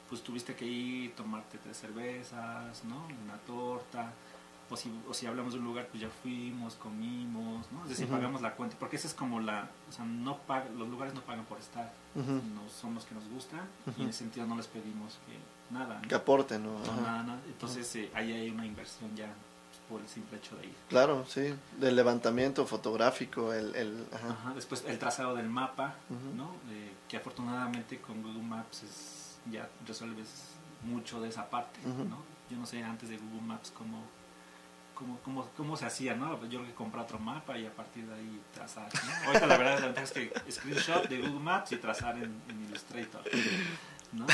[0.09, 3.07] pues tuviste que ir, tomarte tres cervezas, ¿no?
[3.25, 4.13] Una torta,
[4.69, 7.83] o si, o si hablamos de un lugar, pues ya fuimos, comimos, ¿no?
[7.85, 10.89] Es decir, pagamos la cuenta, porque esa es como la, o sea, no pag- los
[10.89, 12.33] lugares no pagan por estar, ujú.
[12.33, 13.61] no son los que nos gustan
[13.97, 15.37] y en ese sentido no les pedimos que
[15.75, 16.09] nada, ¿no?
[16.09, 16.79] Que aporte, ¿no?
[16.81, 17.41] Nada, nada.
[17.47, 19.27] Entonces eh, ahí hay una inversión ya
[19.69, 20.75] pues, por el simple hecho de ir.
[20.89, 21.55] Claro, sí.
[21.79, 23.75] Del levantamiento fotográfico, el...
[23.77, 24.31] el ajá.
[24.31, 25.95] Ajá, Después el trazado del mapa.
[26.37, 26.51] ¿no?
[26.71, 30.29] Eh, que afortunadamente con Google Maps es- ya resuelves
[30.83, 31.79] mucho de esa parte.
[31.87, 32.19] ¿no?
[32.51, 34.03] Yo no sé antes de Google Maps cómo,
[34.97, 36.33] cómo, cómo, cómo se hacía, ¿no?
[36.49, 39.27] Yo creo que comprar otro mapa y a partir de ahí trazar, ¿no?
[39.29, 42.65] Ahorita la verdad la ventaja es que screenshot de Google Maps y trazar en, en
[42.69, 43.23] Illustrator,
[44.13, 44.27] ¿no?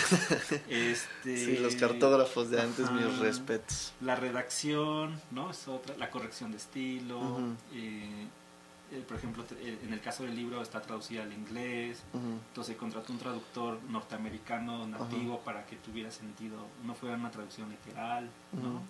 [0.68, 2.94] Este, Sí, los cartógrafos de antes, ajá.
[2.94, 3.92] mis respetos.
[4.00, 5.50] La redacción, ¿no?
[5.50, 7.38] Es otra, la corrección de estilo,
[7.72, 8.26] eh,
[8.92, 13.12] eh, por ejemplo, eh, en el caso del libro está traducida al inglés, entonces contrató
[13.12, 18.82] un traductor norteamericano nativo para que tuviera sentido, no fuera una traducción literal, ¿no?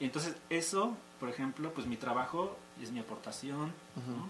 [0.00, 3.72] Entonces eso, por ejemplo, pues mi trabajo es mi aportación.
[3.96, 4.28] ¿no?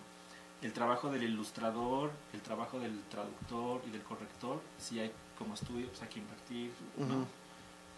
[0.63, 5.89] El trabajo del ilustrador, el trabajo del traductor y del corrector, si hay como estudio,
[5.89, 7.05] pues hay que invertir, ¿no?
[7.05, 7.27] Ujú.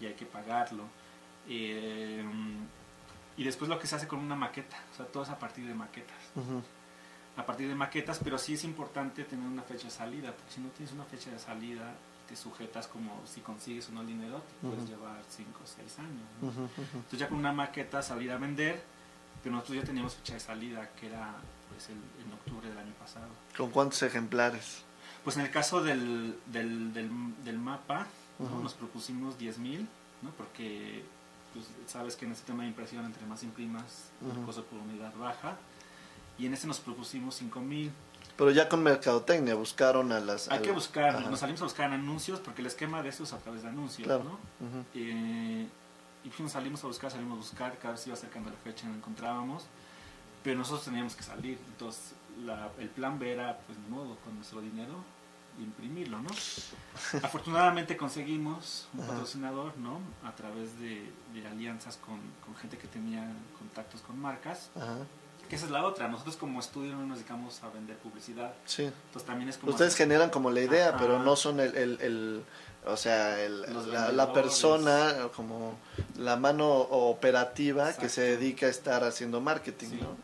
[0.01, 0.85] Y hay que pagarlo.
[1.49, 2.25] Eh,
[3.37, 5.67] y después lo que se hace con una maqueta, o sea, todo es a partir
[5.67, 6.17] de maquetas.
[7.37, 10.61] A partir de maquetas, pero sí es importante tener una fecha de salida, porque si
[10.61, 11.95] no tienes una fecha de salida,
[12.29, 14.93] te sujetas como si consigues o no el dinero, te puedes Ujú.
[14.93, 16.29] llevar 5 o 6 años.
[16.43, 16.49] ¿no?
[16.49, 16.83] Ujú, ujú.
[16.95, 18.83] Entonces ya con una maqueta salir a vender,
[19.43, 21.35] pero nosotros ya teníamos fecha de salida, que era
[21.71, 23.29] pues el, en octubre del año pasado.
[23.57, 24.83] ¿Con cuántos ejemplares?
[25.25, 27.11] Pues en el caso del, del, del,
[27.45, 28.07] del mapa,
[28.39, 28.61] ¿no?
[28.61, 29.87] Nos propusimos 10.000,
[30.23, 30.31] ¿no?
[30.37, 31.05] porque
[31.53, 35.15] pues, sabes que en este tema de impresión, entre más imprimas, el costo por unidad
[35.17, 35.57] baja.
[36.39, 37.91] Y en este nos propusimos 5.000.
[38.39, 40.49] Pero ya con mercadotecnia buscaron a las...
[40.49, 41.29] Hay a que buscar, Ajá.
[41.29, 44.07] nos salimos a buscar anuncios, porque el esquema de esto es a través de anuncios,
[44.07, 44.23] Claro.
[44.25, 44.39] ¿no?
[44.95, 45.67] Eh,
[46.25, 48.91] y pues, salimos a buscar, salimos a buscar, cada vez iba acercando la fecha y
[48.91, 49.65] no encontrábamos,
[50.45, 54.37] pero nosotros teníamos que salir, entonces la- el plan B era, pues ni modo, con
[54.37, 54.95] nuestro dinero,
[55.59, 56.31] imprimirlo, ¿no?
[57.25, 59.09] Afortunadamente conseguimos un Ajá.
[59.11, 59.99] patrocinador, ¿no?
[60.25, 64.99] A través de, de alianzas con, con gente que tenía contactos con marcas, Ajá.
[65.49, 68.85] Que esa es la otra, nosotros como estudio no nos dedicamos a vender publicidad, Sí.
[68.85, 69.73] entonces también es como...
[69.73, 70.99] Ustedes generan como la idea, Ajá.
[70.99, 72.45] pero no son el, el, el-
[72.87, 73.63] o sea, el-
[74.17, 75.77] la, persona, como
[76.17, 80.01] la mano operativa que se dedica a estar haciendo marketing, Sí.
[80.01, 80.17] ¿no?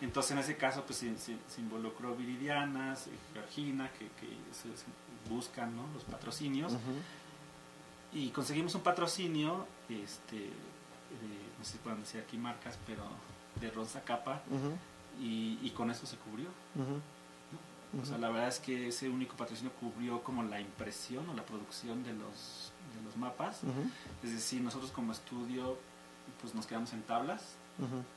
[0.00, 2.96] Entonces en ese caso pues se, se- se involucró Viridiana,
[3.32, 4.68] Georgina, que, que se,
[5.32, 5.86] buscan ¿no?
[5.94, 6.72] los patrocinios
[8.12, 10.50] y conseguimos un patrocinio este
[11.58, 13.02] no sé si pueden decir aquí marcas, pero
[13.60, 14.42] de Rosa Capa,
[15.20, 16.48] y, y con eso se cubrió.
[18.02, 21.44] O sea, la verdad es que ese único patrocinio cubrió como la impresión o la
[21.44, 23.60] producción de los, de los mapas.
[24.22, 25.78] Es decir, nosotros como estudio
[26.40, 27.54] pues nos quedamos en tablas,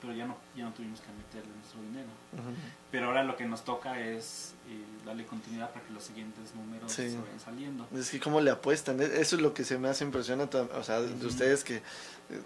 [0.02, 2.08] pero ya no, ya no tuvimos que meterle nuestro dinero.
[2.92, 6.92] Pero ahora lo que nos toca es eh, darle continuidad para que los siguientes números
[6.92, 7.10] Sí.
[7.10, 7.88] se vayan saliendo.
[7.96, 10.84] Es que cómo le apuestan, E- eso es lo que se me hace impresionante, o
[10.84, 11.82] sea, de ustedes que eh,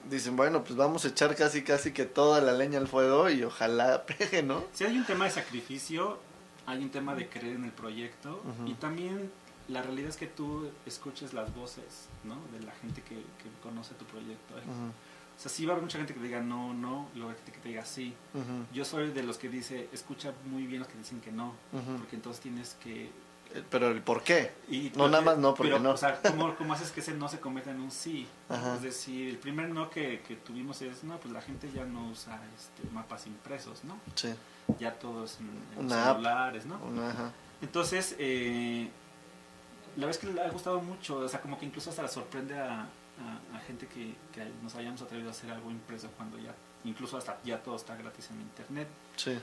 [0.09, 3.43] dicen, bueno, pues vamos a echar casi casi que toda la leña al fuego y
[3.43, 4.63] ojalá pegue, ¿no?
[4.73, 6.19] Si hay un tema de sacrificio,
[6.65, 9.29] hay un tema de creer en el proyecto y también
[9.67, 12.35] la realidad es que tú escuches las voces ¿no?
[12.57, 14.57] de la gente que, que conoce tu proyecto.
[14.57, 14.61] ¿eh?
[15.41, 17.31] O sea, sí va a haber mucha gente que te diga no, no, y luego
[17.31, 18.13] hay gente que te diga sí.
[18.71, 21.55] Yo soy de los que dice, escucha muy bien los que dicen que no,
[21.97, 23.05] porque entonces tienes que...
[23.05, 24.51] Eh, Pero el por qué.
[24.69, 25.93] Y, No, nada más no, porque pero, no.
[25.93, 28.27] O sea, ¿cómo, cómo haces que ese no se convierta en un sí?
[28.49, 28.75] Ajá.
[28.75, 32.07] Es decir, el primer no que, que tuvimos es, no, pues la gente ya no
[32.11, 33.97] usa este, mapas impresos, ¿no?
[34.13, 34.29] Sí,
[34.77, 36.75] Ya todo es en, en celulares, ¿no?
[37.03, 37.31] ajá.
[37.63, 38.89] Entonces, eh,
[39.95, 42.09] la verdad es que le ha gustado mucho, o sea, como que incluso hasta le
[42.09, 42.87] sorprende a,
[43.21, 46.53] a- a gente que, que nos hayamos atrevido a hacer algo impreso cuando ya,
[46.83, 48.87] incluso hasta ya todo está gratis en internet.
[49.15, 49.37] Sí,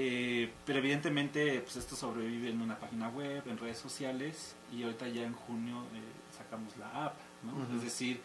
[0.00, 5.08] Eh, pero evidentemente, pues esto sobrevive en una página web, en redes sociales, y ahorita
[5.08, 6.00] ya en junio eh,
[6.36, 7.74] sacamos la app, ¿no?
[7.76, 8.20] Es decir,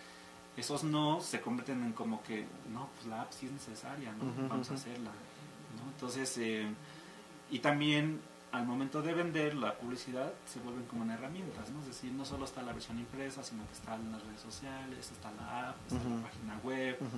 [0.56, 4.48] esos no se convierten en como que, no, pues la app sí es necesaria, ¿no?
[4.50, 5.10] Vamos a hacerla,
[5.84, 5.90] ¿no?
[5.92, 6.68] Entonces, eh,
[7.50, 8.22] y también
[8.54, 11.80] al momento de vender la publicidad se vuelven como en herramientas, ¿no?
[11.82, 15.12] Es decir, no solo está la versión impresa, sino que está en las redes sociales,
[15.12, 16.16] está la app, está Ujú.
[16.18, 16.98] la página web.
[17.02, 17.18] ujú,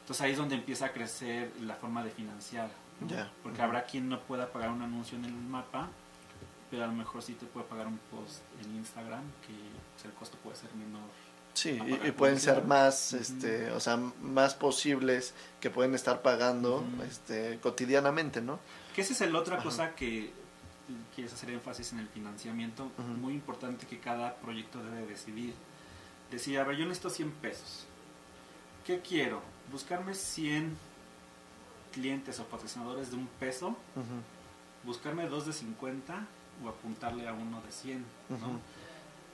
[0.00, 2.70] Entonces ahí es donde empieza a crecer la forma de financiar.
[3.00, 3.08] ¿no?
[3.08, 3.30] Ya.
[3.42, 3.66] Porque Ujú.
[3.66, 5.88] habrá quien no pueda pagar un anuncio en el mapa,
[6.70, 9.54] pero a lo mejor sí te puede pagar un post en Instagram, que
[9.94, 11.02] pues, el costo puede ser menor.
[11.54, 16.84] Sí, y, y pueden ser más, este, o sea, más posibles que pueden estar pagando,
[17.08, 18.60] este, cotidianamente, ¿no?
[18.94, 20.32] Que esa es la otra cosa que
[21.14, 25.54] quieres hacer énfasis en el financiamiento, muy importante que cada proyecto debe decidir.
[26.30, 27.86] Decir, a ver, yo necesito 100 pesos.
[28.84, 29.42] ¿Qué quiero?
[29.70, 30.76] Buscarme 100
[31.92, 33.76] clientes o patrocinadores de un peso
[34.86, 36.26] buscarme dos de 50
[36.64, 38.36] o apuntarle a uno de 100, ¿no?
[38.36, 38.60] Ujú.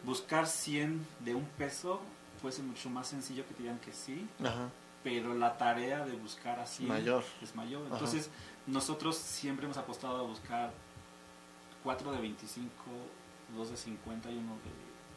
[0.04, 2.00] Buscar 100 de un peso
[2.40, 4.68] puede ser mucho más sencillo que te digan que sí, Ajá,
[5.04, 7.22] pero la tarea de buscar a 100 Mayor.
[7.40, 7.82] es mayor.
[7.86, 7.94] Ajá.
[7.94, 8.30] Entonces,
[8.66, 10.72] nosotros siempre hemos apostado a buscar
[11.84, 12.68] 4 de 25,
[13.56, 14.52] 2 de 50 y uno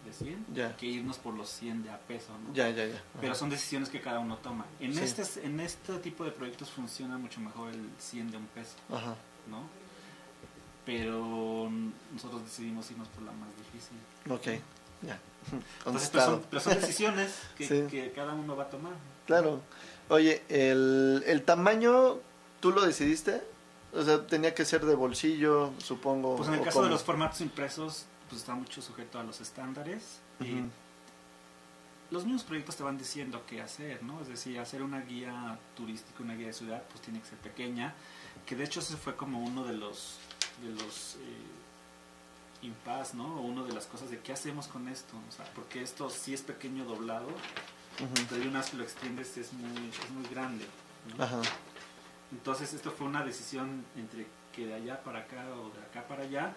[0.03, 0.75] de, de 100, Ya.
[0.77, 2.53] que irnos por los 100 de a peso, ¿no?
[2.53, 3.01] ya, ya, ya.
[3.21, 4.65] Pero son decisiones que cada uno toma.
[4.79, 5.01] En, Sí.
[5.03, 8.75] este, en este tipo de proyectos funciona mucho mejor el 100 de un peso.
[8.89, 9.15] Ajá,
[9.49, 9.63] ¿no?
[10.85, 11.69] Pero
[12.13, 13.97] nosotros decidimos irnos por la más difícil.
[14.29, 14.61] ok,
[15.01, 15.19] ya.
[15.79, 17.83] Entonces, pero son, pero son decisiones que, Sí.
[17.89, 18.93] que cada uno va a tomar.
[19.25, 19.61] Claro.
[20.09, 22.17] Oye, el, el tamaño,
[22.59, 23.41] ¿tú lo decidiste?
[23.95, 26.35] O sea, tenía que ser de bolsillo, supongo.
[26.35, 30.19] Pues en el caso de los formatos impresos, pues está mucho sujeto a los estándares.
[30.39, 30.63] y
[32.11, 34.21] los mismos proyectos te van diciendo qué hacer, ¿no?
[34.21, 37.95] Es decir, hacer una guía turística, una guía de ciudad, pues tiene que ser pequeña.
[38.45, 40.17] Que de hecho ese fue como uno de los,
[40.61, 43.37] de los eh, impas, ¿no?
[43.37, 45.15] O uno de las cosas de qué hacemos con esto.
[45.27, 48.25] O sea, porque esto sí es pequeño doblado, Ujú.
[48.29, 50.65] pero de una vez que lo extiendes es muy, es muy grande.
[51.17, 51.23] ¿no?
[51.23, 51.41] Ajá,
[52.31, 56.23] Entonces esto fue una decisión entre que de allá para acá o de acá para
[56.23, 56.53] allá.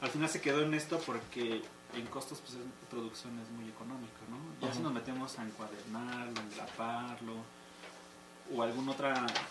[0.00, 1.62] Al final se quedó en esto porque
[1.94, 4.66] en costos pues es- producción es muy económico, ¿no?
[4.66, 7.32] Ya si nos metemos a encuadernarlo, engraparlo
[8.54, 9.08] o algún otro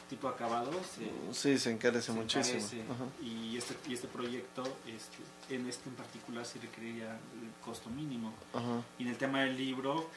[0.08, 2.60] tipo de acabado, se, sí, se encarece se muchísimo.
[2.60, 2.84] encarece.
[3.24, 8.34] Y este, y este proyecto, este, en este en particular, sí requeriría el costo mínimo.
[8.54, 8.84] Ajá.
[9.00, 10.08] Y en el tema del libro,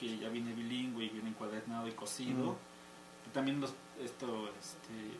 [0.00, 2.56] que ya viene bilingüe y viene encuadernado y cosido,
[3.34, 5.18] también los- esto este,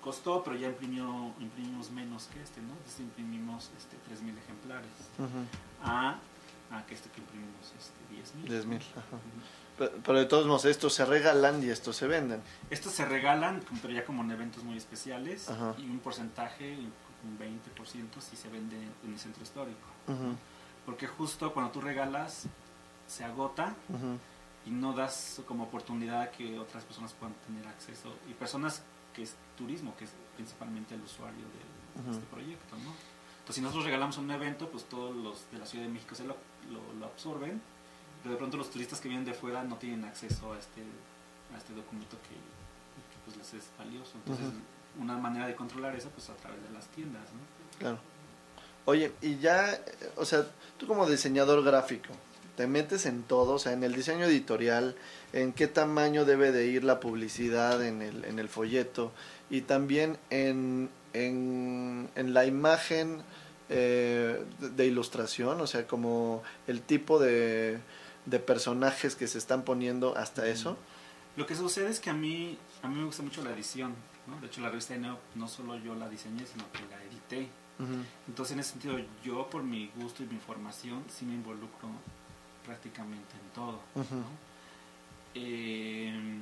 [0.00, 2.72] costó, pero ya imprimió, imprimimos menos que este, ¿no?
[2.86, 5.44] Este imprimimos este, 3.000 ejemplares, Ujú.
[5.82, 6.18] a,
[6.70, 8.64] a que este que imprimimos este, 10.000.
[8.64, 9.00] 10.000, ajá.
[9.16, 9.40] Ujú.
[9.76, 12.40] Pero, pero de todos modos, estos se regalan y estos se venden.
[12.70, 15.74] Estos se regalan, pero ya como en eventos muy especiales, Ajá.
[15.78, 16.76] y un porcentaje,
[17.24, 19.86] un 20% si se vende en el centro histórico.
[20.86, 22.44] Porque justo cuando tú regalas,
[23.08, 23.74] se agota.
[24.66, 28.82] Y no das como oportunidad a que otras personas puedan tener acceso y personas
[29.14, 32.90] que es turismo que es principalmente el usuario de, este proyecto ¿no?
[33.38, 36.24] entonces si nosotros regalamos un evento pues todos los de la Ciudad de México se
[36.24, 36.36] lo,
[36.70, 37.60] lo, lo absorben
[38.22, 40.82] pero de pronto los turistas que vienen de fuera no tienen acceso a este
[41.54, 44.46] a este documento que, que, pues les es valioso entonces
[44.98, 47.78] una manera de controlar eso pues a través de las tiendas ¿no?
[47.78, 47.98] Claro.
[48.86, 50.46] Oye, y ya, eh, o sea,
[50.76, 52.10] tú como diseñador gráfico,
[52.56, 54.96] te metes en todo, o sea, en el diseño editorial,
[55.32, 59.12] en qué tamaño debe de ir la publicidad en el, en el folleto
[59.50, 63.22] y también en, en, en la imagen
[63.68, 67.78] eh, de, ilustración, o sea, como el tipo de,
[68.26, 70.76] de personajes que se están poniendo hasta eso.
[71.36, 73.94] Lo que sucede es que a mí, a mí me gusta mucho la edición,
[74.26, 74.40] ¿no?
[74.40, 77.48] De hecho, la revista de Neo no solo yo la diseñé, sino que la edité.
[78.28, 81.88] Entonces, en ese sentido, yo por mi gusto y mi formación, sí me involucro
[82.64, 83.80] prácticamente en todo.
[85.34, 86.40] Eh,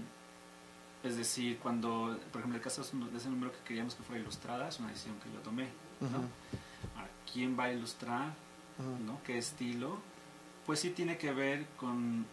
[1.02, 4.68] es decir, cuando, por ejemplo, el caso de ese número que queríamos que fuera ilustrada,
[4.68, 5.68] es una decisión que yo tomé.
[6.00, 6.08] ¿no?
[7.32, 8.35] ¿Quién va a ilustrar?
[9.04, 9.20] ¿no?
[9.24, 9.98] ¿Qué estilo?
[10.66, 12.24] Pues sí tiene que ver con,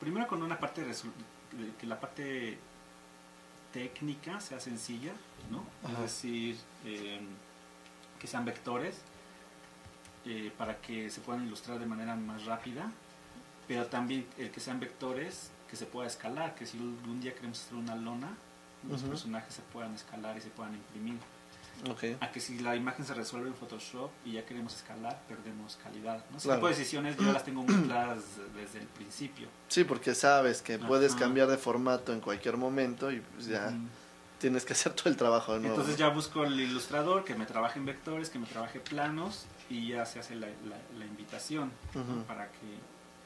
[0.00, 0.94] primero con una parte de,
[1.78, 2.58] que la parte
[3.72, 5.12] técnica sea sencilla,
[5.50, 5.64] ¿no?
[5.92, 7.26] Es decir, em,
[8.18, 9.02] que sean vectores
[10.26, 12.90] eh, para que se puedan ilustrar de manera más rápida,
[13.66, 17.60] pero también el que sean vectores que se pueda escalar, que si un día queremos
[17.60, 18.36] hacer una lona,
[18.88, 21.18] los personajes se puedan escalar y se puedan imprimir.
[22.20, 26.24] A que si la imagen se resuelve en Photoshop y ya queremos escalar, perdemos calidad.
[26.30, 26.38] ¿no?
[26.38, 28.22] Ese tipo de decisiones yo las tengo muy claras
[28.54, 29.48] desde el principio.
[29.68, 33.72] Sí, porque sabes que puedes cambiar de formato en cualquier momento y pues ya
[34.38, 35.74] tienes que hacer todo el trabajo de nuevo.
[35.74, 39.88] Entonces ya busco el ilustrador que me trabaje en vectores, que me trabaje planos y
[39.88, 41.70] ya se hace la, la, invitación
[42.26, 42.78] para, que,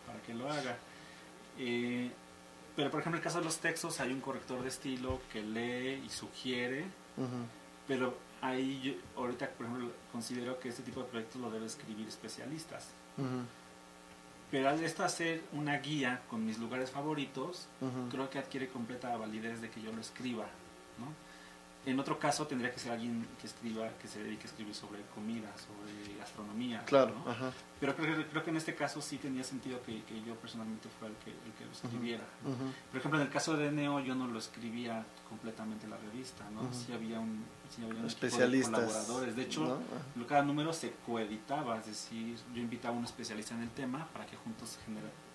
[0.07, 0.77] para que lo haga.
[1.59, 2.11] Eh,
[2.77, 5.43] pero por ejemplo en el caso de los textos hay un corrector de estilo que
[5.43, 6.85] lee y sugiere,
[7.87, 12.07] pero ahí yo ahorita, por ejemplo, considero que este tipo de proyectos lo deben escribir
[12.07, 12.89] especialistas.
[14.51, 17.67] Pero al esto hacer una guía con mis lugares favoritos,
[18.11, 20.47] creo que adquiere completa validez de que yo lo escriba,
[20.99, 21.28] ¿no?
[21.87, 25.03] En otro caso tendría que ser alguien que escriba, que se dedique a escribir sobre
[25.15, 26.83] comida, sobre gastronomía.
[26.85, 27.15] Claro.
[27.81, 31.15] Pero creo, creo, que en este caso sí tenía sentido que, que yo personalmente fuera
[31.15, 32.25] el que, el que lo escribiera.
[32.91, 36.71] Por ejemplo, en el caso de Neo yo no lo escribía completamente la revista, ¿no?
[36.73, 39.37] Sí había un, sí había un Especialistas, de colaboradores.
[39.37, 39.81] De hecho,
[40.29, 44.27] cada número se coeditaba, es decir, yo invitaba a un especialista en el tema para
[44.27, 44.79] que juntos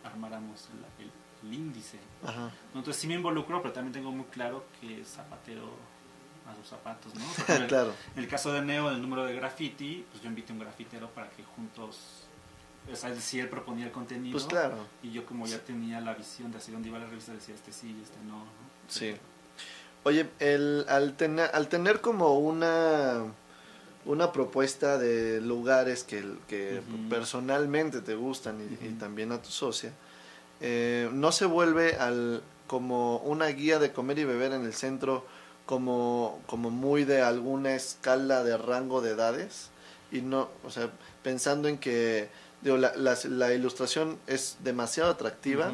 [0.04, 2.00] armáramos el, el, índice.
[2.74, 5.74] Entonces sí me involucro, pero también tengo muy claro que Zapatero
[6.46, 7.68] a sus zapatos, ¿no?
[7.68, 7.94] claro.
[8.16, 11.10] En el caso de Neo, el número de graffiti, pues yo invité a un grafitero
[11.10, 12.26] para que juntos,
[12.92, 14.78] o sea, si él proponía el contenido, pues claro.
[15.02, 17.72] y yo como ya tenía la visión de hacia dónde iba la revista, decía este
[17.72, 18.46] sí, este no, ¿no?
[18.88, 19.16] Sí.
[20.04, 23.24] Oye, el, al, tener, al tener como una
[24.06, 29.94] una propuesta de lugares que, que personalmente te gustan y, también a tu socia,
[30.60, 35.26] eh, no se vuelve al, como una guía de comer y beber en el centro
[35.66, 39.70] como, como muy de alguna escala de rango de edades
[40.12, 40.90] y no, o sea,
[41.24, 42.30] pensando en que
[42.62, 45.72] digo, la, la, ilustración es demasiado atractiva,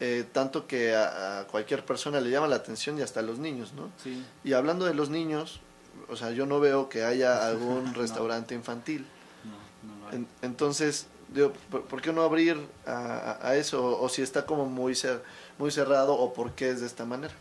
[0.00, 3.72] eh, tanto que a, cualquier persona le llama la atención y hasta a los niños,
[3.74, 3.90] ¿no?
[4.42, 5.60] Y hablando de los niños,
[6.08, 9.06] o sea, yo no veo que haya algún restaurante infantil.
[10.42, 14.00] entonces, digo, ¿por, qué no abrir a, a, eso?
[14.00, 14.96] O, si está como muy,
[15.58, 17.34] muy cerrado, o por qué es de esta manera.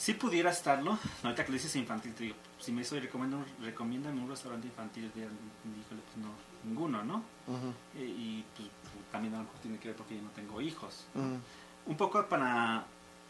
[0.00, 4.30] Si pudiera estarlo, ahorita que lo dices infantil, te digo, si me soy recomiendan un
[4.30, 6.30] restaurante infantil, dígale, pues no,
[6.64, 7.22] ninguno, ¿no?
[7.94, 8.70] Eh, y pues,
[9.12, 11.04] también a lo mejor tiene que ver porque yo no tengo hijos.
[11.84, 12.86] Un poco para,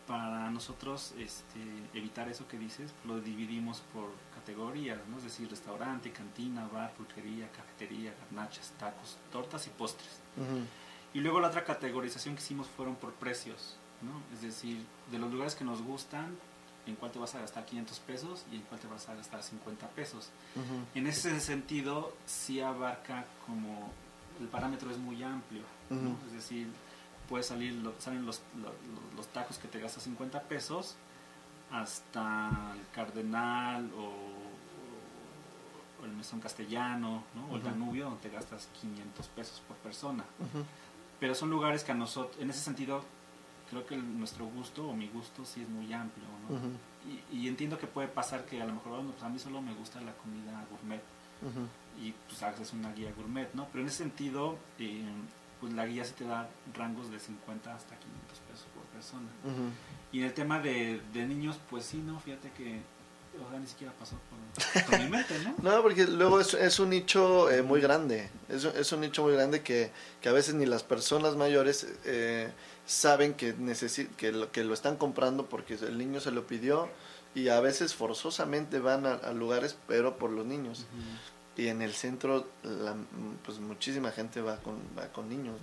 [0.06, 1.59] para nosotros este,
[1.92, 5.16] evitar eso que dices, lo dividimos por categorías, ¿no?
[5.16, 10.20] Es decir, restaurante, cantina, bar, pulquería, cafetería, garnachas, tacos, tortas y postres.
[11.14, 14.22] Y luego la otra categorización que hicimos fueron por precios, ¿no?
[14.33, 16.38] Es decir, de los lugares que nos gustan,
[16.86, 19.42] en cuál te vas a gastar 500 pesos y en cuál te vas a gastar
[19.42, 20.30] 50 pesos.
[20.94, 23.90] En ese sentido, sí abarca como
[24.40, 25.62] el parámetro es muy amplio,
[26.26, 26.68] es decir,
[27.28, 28.40] puede salir, salen los,
[29.16, 30.96] los, tacos que te gastas 50 pesos
[31.70, 34.40] hasta el Cardenal o,
[36.04, 40.24] el Mesón Castellano o el Danubio donde te gastas 500 pesos por persona.
[41.20, 43.04] Pero son lugares que a nosotros, en ese sentido,
[43.70, 46.26] creo que nuestro gusto o mi gusto sí es muy amplio,
[47.32, 50.00] y, entiendo que puede pasar que a lo mejor pues a mí solo me gusta
[50.00, 51.02] la comida gourmet.
[51.98, 53.66] Y pues haces una guía gourmet, ¿no?
[53.72, 55.02] Pero en ese sentido, eh,
[55.60, 59.28] pues la guía sí te da rangos de 50 hasta 500 pesos por persona.
[60.12, 62.82] Y en el tema de, de niños, pues sí, no, fíjate que
[63.51, 65.55] sea, ni siquiera pasó por, mi mente, ¿no?
[65.62, 69.33] no, porque luego es, es un nicho eh, muy grande, es, es, un nicho muy
[69.33, 72.51] grande que, que, a veces ni las personas mayores eh,
[72.87, 73.55] saben que,
[74.16, 76.89] que, lo, que lo están comprando porque el niño se lo pidió
[77.35, 80.87] y a veces forzosamente van a, lugares, pero por los niños.
[81.57, 82.97] Y en el centro, la,
[83.45, 85.57] pues muchísima gente va con, va con niños.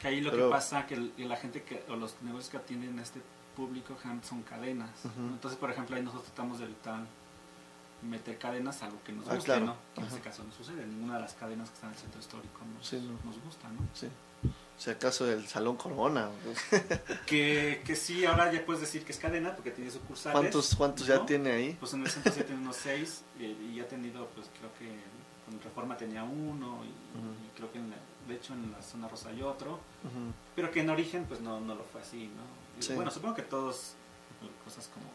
[0.00, 2.98] Que ahí lo Pero- que pasa que la gente que, o los negocios que atienden
[2.98, 3.20] este
[3.56, 4.90] público generalmente son cadenas.
[5.18, 7.00] Entonces, por ejemplo, ahí nosotros tratamos de evitar
[8.02, 9.66] meter cadenas, algo que nos Ah, guste, claro.
[9.66, 9.76] ¿no?
[9.94, 10.86] Que en este caso no sucede.
[10.86, 13.30] Ninguna de las cadenas que están en el centro histórico nos, Sí, no.
[13.30, 13.80] nos gusta, ¿no?
[13.94, 14.08] Sí.
[14.78, 16.30] Si acaso el Salón Corona.
[16.42, 16.58] pues,
[17.26, 20.40] Que, que sí, ahora ya puedes decir que es cadena porque tiene sucursales.
[20.40, 21.76] ¿Cuántos, cuántos ya tiene ahí?
[21.78, 24.72] Pues en el centro sí tiene unos seis eh, y ya ha tenido, pues creo
[24.78, 24.98] que
[25.44, 27.96] con Reforma tenía uno y, creo que en la-
[28.28, 29.80] de hecho en la zona rosa hay otro,
[30.56, 32.59] pero que en origen pues no, no lo fue así, ¿no?
[32.80, 32.94] Sí.
[32.94, 33.94] Bueno, supongo que todos,
[34.42, 35.06] eh, cosas como,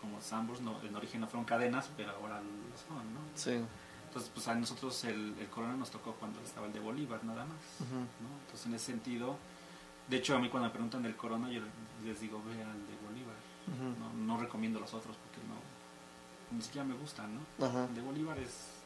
[0.00, 3.20] como Sambors no, en origen no fueron cadenas, pero ahora lo son, ¿no?
[3.34, 3.60] Sí.
[4.06, 7.46] Entonces pues a nosotros el, el Corona nos tocó cuando estaba el de Bolívar nada
[7.46, 7.88] más.
[7.90, 8.28] ¿no?
[8.44, 9.36] Entonces en ese sentido,
[10.08, 11.62] de hecho a mí cuando me preguntan del Corona yo
[12.04, 13.36] les digo ve al de Bolívar,
[13.98, 15.54] no, no recomiendo los otros porque no,
[16.54, 17.86] ni siquiera me gustan, ¿no?
[17.86, 18.81] El de Bolívar es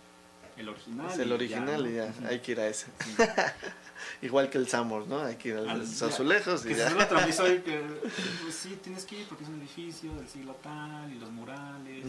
[0.56, 1.10] el original.
[1.10, 1.90] Es el y original ¿no?
[1.90, 2.86] y ya, hay que ir a ese.
[3.04, 3.14] Sí.
[4.22, 5.20] Igual que el Samos, ¿no?
[5.20, 6.88] Hay que ir a los azulejos y Que ya.
[6.90, 7.80] se que
[8.42, 12.04] pues, sí tienes que ir porque es un edificio del siglo tal y los murales,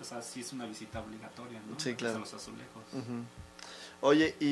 [0.00, 1.78] o sea, sí es una visita obligatoria, ¿no?
[1.78, 2.16] Sí, claro.
[2.16, 2.82] A los azulejos.
[4.00, 4.46] Oye, y,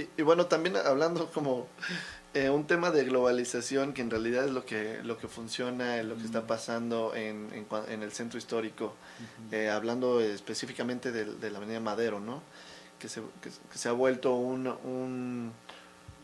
[0.00, 1.68] y- y bueno, también hablando como
[2.34, 6.16] eh, un tema de globalización, que en realidad es lo que, lo que funciona, lo
[6.16, 8.94] que está pasando en, en, en el centro histórico,
[9.52, 12.42] eh, hablando específicamente de, de la Avenida Madero, ¿no?
[12.98, 15.52] Que se, que, se ha vuelto un, un,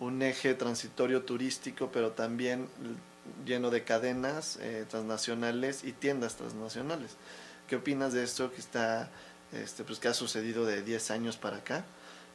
[0.00, 2.68] un eje transitorio turístico, pero también
[3.46, 7.16] lleno de cadenas eh, transnacionales y tiendas transnacionales.
[7.68, 9.10] ¿Qué opinas de esto que está,
[9.52, 11.84] este, pues que ha sucedido de 10 años para acá?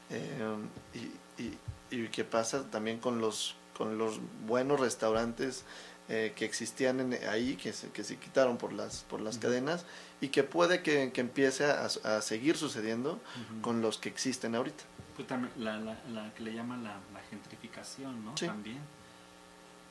[0.09, 0.55] Eh,
[0.93, 1.57] y, y,
[1.91, 5.63] y qué pasa también con los, con los buenos restaurantes
[6.09, 9.43] eh, que existían en- ahí, que se, que se quitaron por las, por las Ujú.
[9.43, 9.85] cadenas
[10.21, 13.13] y que puede que, que empiece a, a seguir sucediendo
[13.51, 13.61] Ujú.
[13.61, 14.83] con los que existen ahorita.
[15.15, 18.35] Pues también la, la, la que le llaman la, la gentrificación, ¿no?
[18.37, 18.47] Sí.
[18.47, 18.79] También.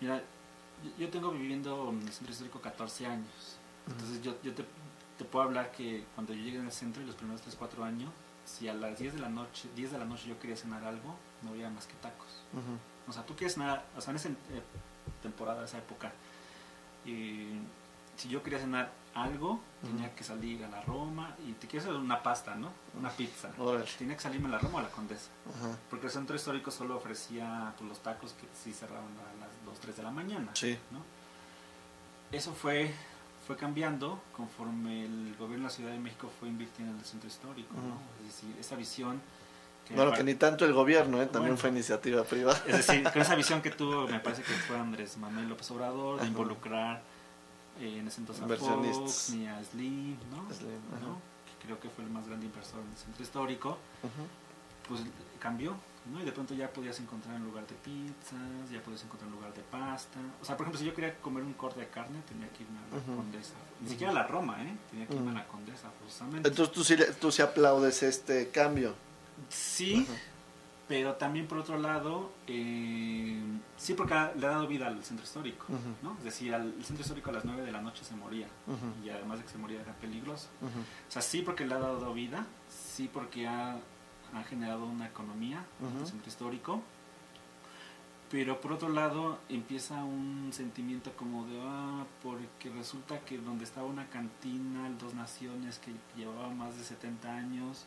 [0.00, 0.22] Mira,
[0.98, 3.56] yo- tengo viviendo en el centro histórico 14 años.
[3.88, 4.64] Entonces yo, yo te,
[5.18, 7.84] te puedo hablar que cuando yo llegué en el centro y los primeros 3, 4
[7.84, 8.10] años,
[8.44, 11.16] si a las 10 de la noche, 10 de la noche yo quería cenar algo,
[11.42, 12.28] no había más que tacos.
[13.06, 14.34] O sea, tú quieres cenar, o sea, en esa eh,
[15.22, 16.12] temporada, esa época,
[17.04, 17.60] y
[18.16, 22.00] si yo quería cenar algo, tenía que salir a la Roma y te quieres hacer
[22.00, 22.70] una pasta, ¿no?
[22.98, 23.50] Una pizza.
[23.96, 25.30] Tenía que salirme a la Roma o a la Condesa.
[25.48, 25.76] Ajá.
[25.88, 29.80] Porque el centro histórico solo ofrecía pues, los tacos que sí cerraban a las 2,
[29.80, 30.50] 3 de la mañana.
[30.54, 30.78] Sí.
[30.90, 31.00] ¿no?
[32.30, 32.92] Eso fue,
[33.46, 37.28] fue cambiando conforme el gobierno de la Ciudad de México fue invirtiendo en el centro
[37.28, 37.74] histórico.
[37.74, 37.98] ¿no?
[38.20, 39.20] Es decir, esa visión...
[39.94, 41.26] Bueno, me que ni tanto el gobierno, ¿eh?
[41.26, 41.56] también Bueno.
[41.56, 42.62] fue iniciativa privada.
[42.66, 46.16] Es decir, con esa visión que tuvo, me parece que fue Andrés Manuel López Obrador,
[46.16, 46.28] de Ajá.
[46.30, 47.02] involucrar
[47.80, 48.48] eh, en ese entonces a.
[48.56, 50.54] Fox, ni a Slim, ¿no?
[50.54, 50.70] Slim.
[51.00, 51.20] ¿no?
[51.46, 53.78] Que creo que fue el más grande inversor en el centro histórico.
[54.88, 55.02] Pues
[55.38, 55.76] cambió,
[56.10, 56.20] ¿no?
[56.20, 59.52] Y de pronto ya podías encontrar en lugar de pizzas, ya podías encontrar en lugar
[59.52, 60.18] de pasta.
[60.40, 62.78] O sea, por ejemplo, si yo quería comer un corte de carne, tenía que irme
[62.78, 63.16] a la.
[63.16, 63.52] Condesa.
[63.82, 64.74] Ni siquiera a la Roma, ¿eh?
[64.90, 66.48] Tenía que irme a la Condesa, forzosamente.
[66.48, 68.94] Entonces tú sí, tú sí aplaudes este cambio.
[69.48, 70.18] Sí, Ajá.
[70.88, 73.40] pero también por otro lado, eh,
[73.76, 75.66] sí porque ha- le ha dado vida al centro histórico.
[76.02, 76.16] ¿no?
[76.18, 78.46] Es decir, al, el centro histórico a las 9 de la noche se moría.
[79.04, 80.48] Y además de que se moría era peligroso.
[80.62, 83.76] O sea, sí porque le ha dado vida, sí porque ha,
[84.34, 86.82] ha generado una economía en el centro histórico,
[88.30, 93.86] pero por otro lado empieza un sentimiento como de, ah, porque resulta que donde estaba
[93.86, 97.86] una cantina, el Dos Naciones, que llevaba más de 70 años,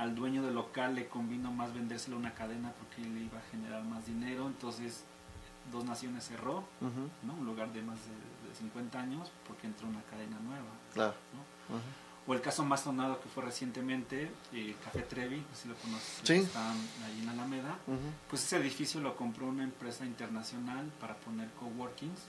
[0.00, 3.42] al dueño del local le convino más vendérselo a una cadena porque le iba a
[3.50, 5.04] generar más dinero, entonces
[5.70, 6.64] Dos Naciones cerró.
[6.80, 7.34] ¿no?
[7.34, 10.70] un lugar de más de, de 50 años, porque entró una cadena nueva.
[10.94, 11.14] Claro.
[12.26, 16.34] O el caso más sonado que fue recientemente, el Café Trevi, si lo conoces, Sí.
[16.34, 17.76] está ahí en Alameda.
[18.28, 22.20] Pues ese edificio lo compró una empresa internacional para poner coworkings.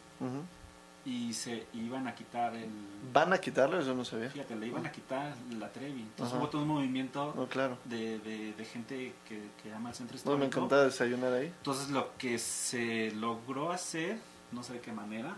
[1.04, 2.70] Y se iban a quitar el...
[3.12, 3.80] ¿Van a quitarlo?
[3.80, 4.30] Eso no sabía.
[4.30, 6.02] Fíjate, le iban a quitar la Trevi.
[6.02, 6.38] Entonces Ajá.
[6.44, 7.78] hubo todo un movimiento No, claro.
[7.86, 10.40] de, de- de gente que, que ama el centro No, histórico.
[10.40, 11.48] me encantaba desayunar ahí.
[11.48, 14.20] Entonces lo que se logró hacer,
[14.52, 15.36] no sé de qué manera,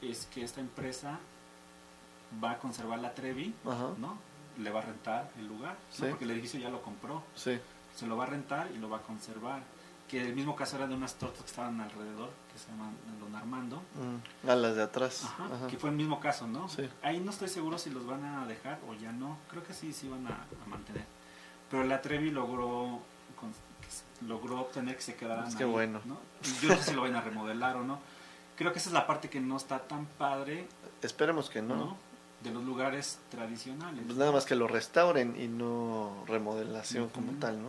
[0.00, 1.18] es que esta empresa
[2.42, 3.90] va a conservar la Trevi, Ajá.
[3.98, 4.18] ¿no?
[4.58, 5.94] Le va a rentar el lugar, ¿no?
[5.94, 6.04] Sí.
[6.08, 7.22] porque el edificio ya lo compró.
[7.34, 7.58] Sí.
[7.96, 9.62] Se lo va a rentar y lo va a conservar.
[10.08, 13.34] Que el mismo caso era de unas tortas que estaban alrededor, que se llaman Don
[13.34, 13.76] Armando.
[13.94, 14.48] Mm.
[14.48, 15.24] A las de atrás.
[15.24, 15.66] Ajá, Ajá.
[15.68, 16.68] Que fue el mismo caso, ¿no?
[16.68, 16.88] Sí.
[17.02, 19.38] Ahí no estoy seguro si los van a dejar o ya no.
[19.50, 20.30] Creo que sí, sí van a,
[20.64, 21.04] a mantener.
[21.70, 23.00] Pero la Trevi logró,
[23.40, 23.52] con-
[24.28, 26.00] logró obtener que se quedaran Pues qué ahí, bueno.
[26.60, 27.98] Yo no sé si lo van a remodelar o no.
[28.56, 30.68] Creo que esa es la parte que no está tan padre,
[31.00, 31.74] Esperemos que no.
[31.76, 31.96] ¿no?
[32.44, 34.02] De los lugares tradicionales.
[34.04, 37.68] Pues nada más que lo restauren y no remodelación como tal, ¿no?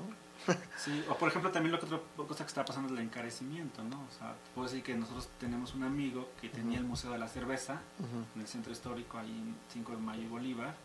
[0.78, 3.84] Sí, o por ejemplo también lo que otra cosa que está pasando es el encarecimiento,
[3.84, 3.98] ¿no?
[3.98, 7.28] O sea, puedo decir que nosotros tenemos un amigo que tenía el Museo de la
[7.28, 7.82] Cerveza
[8.36, 10.76] en el centro histórico, ahí en 5 de Mayo y Bolívar,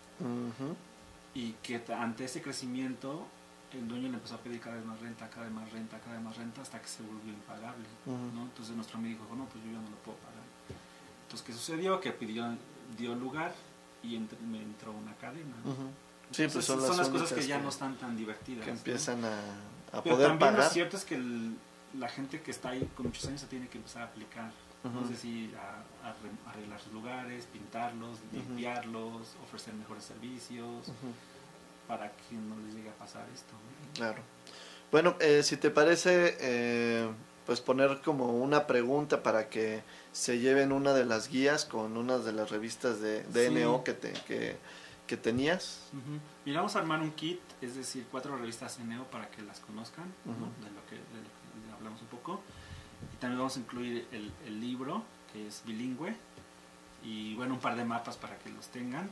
[1.34, 3.26] y que ante ese crecimiento
[3.72, 6.12] el dueño le empezó a pedir cada vez más renta, cada vez más renta, cada
[6.14, 8.42] vez más renta, hasta que se volvió impagable, ¿no?
[8.42, 10.44] Entonces nuestro amigo dijo, no, pues yo ya no lo puedo pagar.
[11.24, 12.00] Entonces, ¿qué sucedió?
[12.00, 12.56] Que pidió,
[12.96, 13.54] dio lugar
[14.02, 14.18] y
[14.50, 15.54] me entró una cadena,
[16.30, 18.64] Sí, pues son, las, cosas que ya no están tan divertidas.
[18.64, 19.38] Que empiezan a,
[19.92, 20.64] a Pero poder también pagar.
[20.66, 21.18] lo cierto es que
[21.98, 24.50] la gente que está ahí con muchos años se tiene que empezar a aplicar.
[25.02, 30.86] Es decir, a, a, arreglar sus lugares, pintarlos, limpiarlos, ofrecer mejores servicios,
[31.88, 33.54] para que no les llegue a pasar esto.
[33.94, 34.22] Claro.
[34.92, 37.08] Bueno, eh, si te parece, eh,
[37.44, 42.18] pues poner como una pregunta para que se lleven una de las guías con una
[42.18, 44.56] de las revistas de DNO que, te, que,
[45.08, 45.80] que tenías.
[46.44, 50.04] Y vamos a armar un kit, es decir, cuatro revistas NEO para que las conozcan,
[50.24, 52.40] de, lo que, de, lo que, hablamos un poco.
[53.12, 55.02] Y también vamos a incluir el, el, libro,
[55.32, 56.14] que es bilingüe,
[57.02, 59.10] y bueno, un par de mapas para que los tengan.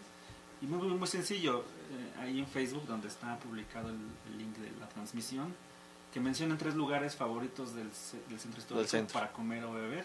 [0.60, 3.96] Y muy, muy sencillo, eh, ahí en Facebook, donde está publicado el,
[4.30, 5.54] el, link de la transmisión,
[6.12, 7.88] que mencionan tres lugares favoritos del,
[8.28, 9.14] del centro histórico centro.
[9.14, 10.04] para comer o beber.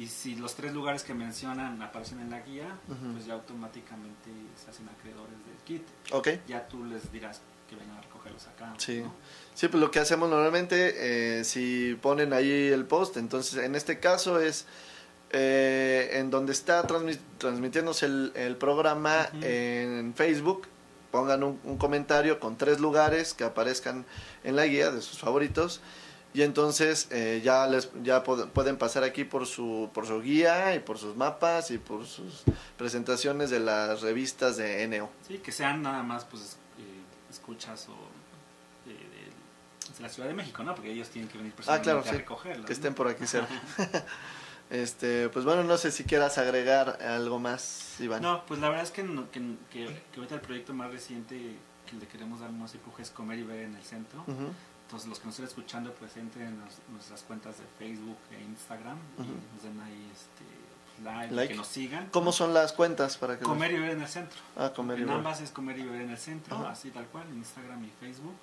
[0.00, 3.12] Y si los tres lugares que mencionan aparecen en la guía, uh -huh.
[3.12, 5.82] pues ya automáticamente se hacen acreedores del kit.
[6.12, 6.28] Ok.
[6.48, 8.72] Ya tú les dirás que vengan a recogerlos acá.
[8.78, 9.00] Sí.
[9.00, 9.12] ¿no?
[9.54, 14.00] Sí, pues lo que hacemos normalmente, eh, si ponen ahí el post, entonces en este
[14.00, 14.64] caso es
[15.32, 19.44] eh, en donde está transmit transmitiéndose el, el programa uh -huh.
[19.44, 20.66] en Facebook,
[21.10, 24.06] pongan un, un, comentario con tres lugares que aparezcan
[24.44, 25.82] en la guía de sus favoritos
[26.32, 30.78] y entonces eh, ya les ya pueden pasar aquí por su por su guía y
[30.78, 32.42] por sus mapas y por sus
[32.76, 35.10] presentaciones de las revistas de NO.
[35.26, 37.96] Sí, que sean nada más pues eh, escuchas o
[38.88, 38.98] de, de,
[39.96, 40.74] de, la Ciudad de México, ¿no?
[40.74, 42.18] Porque ellos tienen que venir personalmente ah, claro, a sí.
[42.18, 42.66] recogerlas.
[42.66, 43.54] Que estén por aquí cerca.
[44.70, 48.22] Este, pues bueno, no sé si quieras agregar algo más, Iván.
[48.22, 51.56] No, pues la verdad es que, que, que, que, ahorita el proyecto más reciente
[51.90, 54.22] que le queremos dar más empuje es comer y ver en el centro.
[54.28, 54.52] Uh -huh.
[54.90, 58.42] Entonces los que nos estén escuchando pues entren en nos, nuestras cuentas de Facebook e
[58.42, 59.24] Instagram uh -huh.
[59.24, 62.08] y nos den ahí este, like, like, que nos sigan.
[62.10, 63.78] ¿Cómo son las cuentas para que Comer los...
[63.78, 64.40] y ver en el centro.
[64.56, 65.16] Ah, comer y en ver.
[65.18, 68.34] ambas es comer y ver en el centro, así tal cual, en Instagram y Facebook.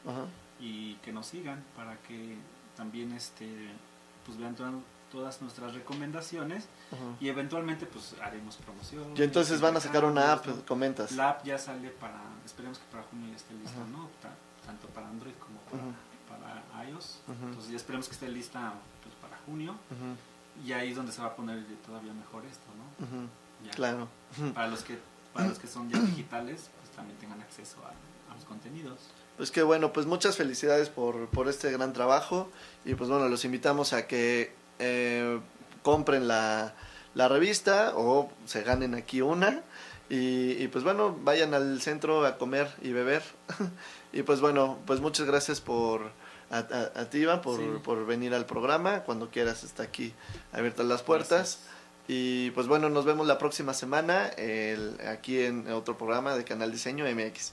[0.62, 2.38] Y que nos sigan para que
[2.78, 3.48] también este
[4.26, 4.74] pues vean todas
[5.12, 6.68] todas nuestras recomendaciones
[7.20, 9.14] y eventualmente pues haremos promoción.
[9.18, 11.12] Y entonces van a sacar una app, comentas.
[11.12, 13.80] La app ya sale para, esperemos que para junio ya esté lista.
[13.92, 14.10] ¿no?
[14.66, 15.96] tanto para Android como para,
[16.30, 16.64] uh -huh.
[16.72, 17.20] para iOS.
[17.28, 18.74] Entonces ya esperemos que esté lista
[19.04, 19.76] pues, para junio.
[20.66, 23.28] Y ahí es donde se va a poner todavía mejor esto, ¿no?
[23.66, 24.08] Ya, claro.
[24.54, 25.00] Para los que
[25.34, 29.00] para los que son ya digitales, pues también tengan acceso a, a los contenidos.
[29.38, 32.50] Pues qué bueno, pues muchas felicidades por, por este gran trabajo
[32.86, 35.40] y pues bueno, los invitamos a que eh,
[35.84, 36.74] compren la,
[37.14, 39.62] la, revista o se ganen aquí una.
[40.10, 43.24] Y, y, pues bueno, vayan al centro a comer y beber.
[44.14, 46.02] y pues bueno, pues muchas gracias por
[46.50, 47.66] a, a, a ti, Iván, por, sí.
[47.84, 49.02] por venir al programa.
[49.04, 50.14] Cuando quieras está aquí
[50.54, 51.30] abiertas las puertas.
[51.30, 51.78] Gracias.
[52.08, 56.72] Y pues bueno, nos vemos la próxima semana el, aquí en otro programa de Canal
[56.72, 57.52] Diseño MX.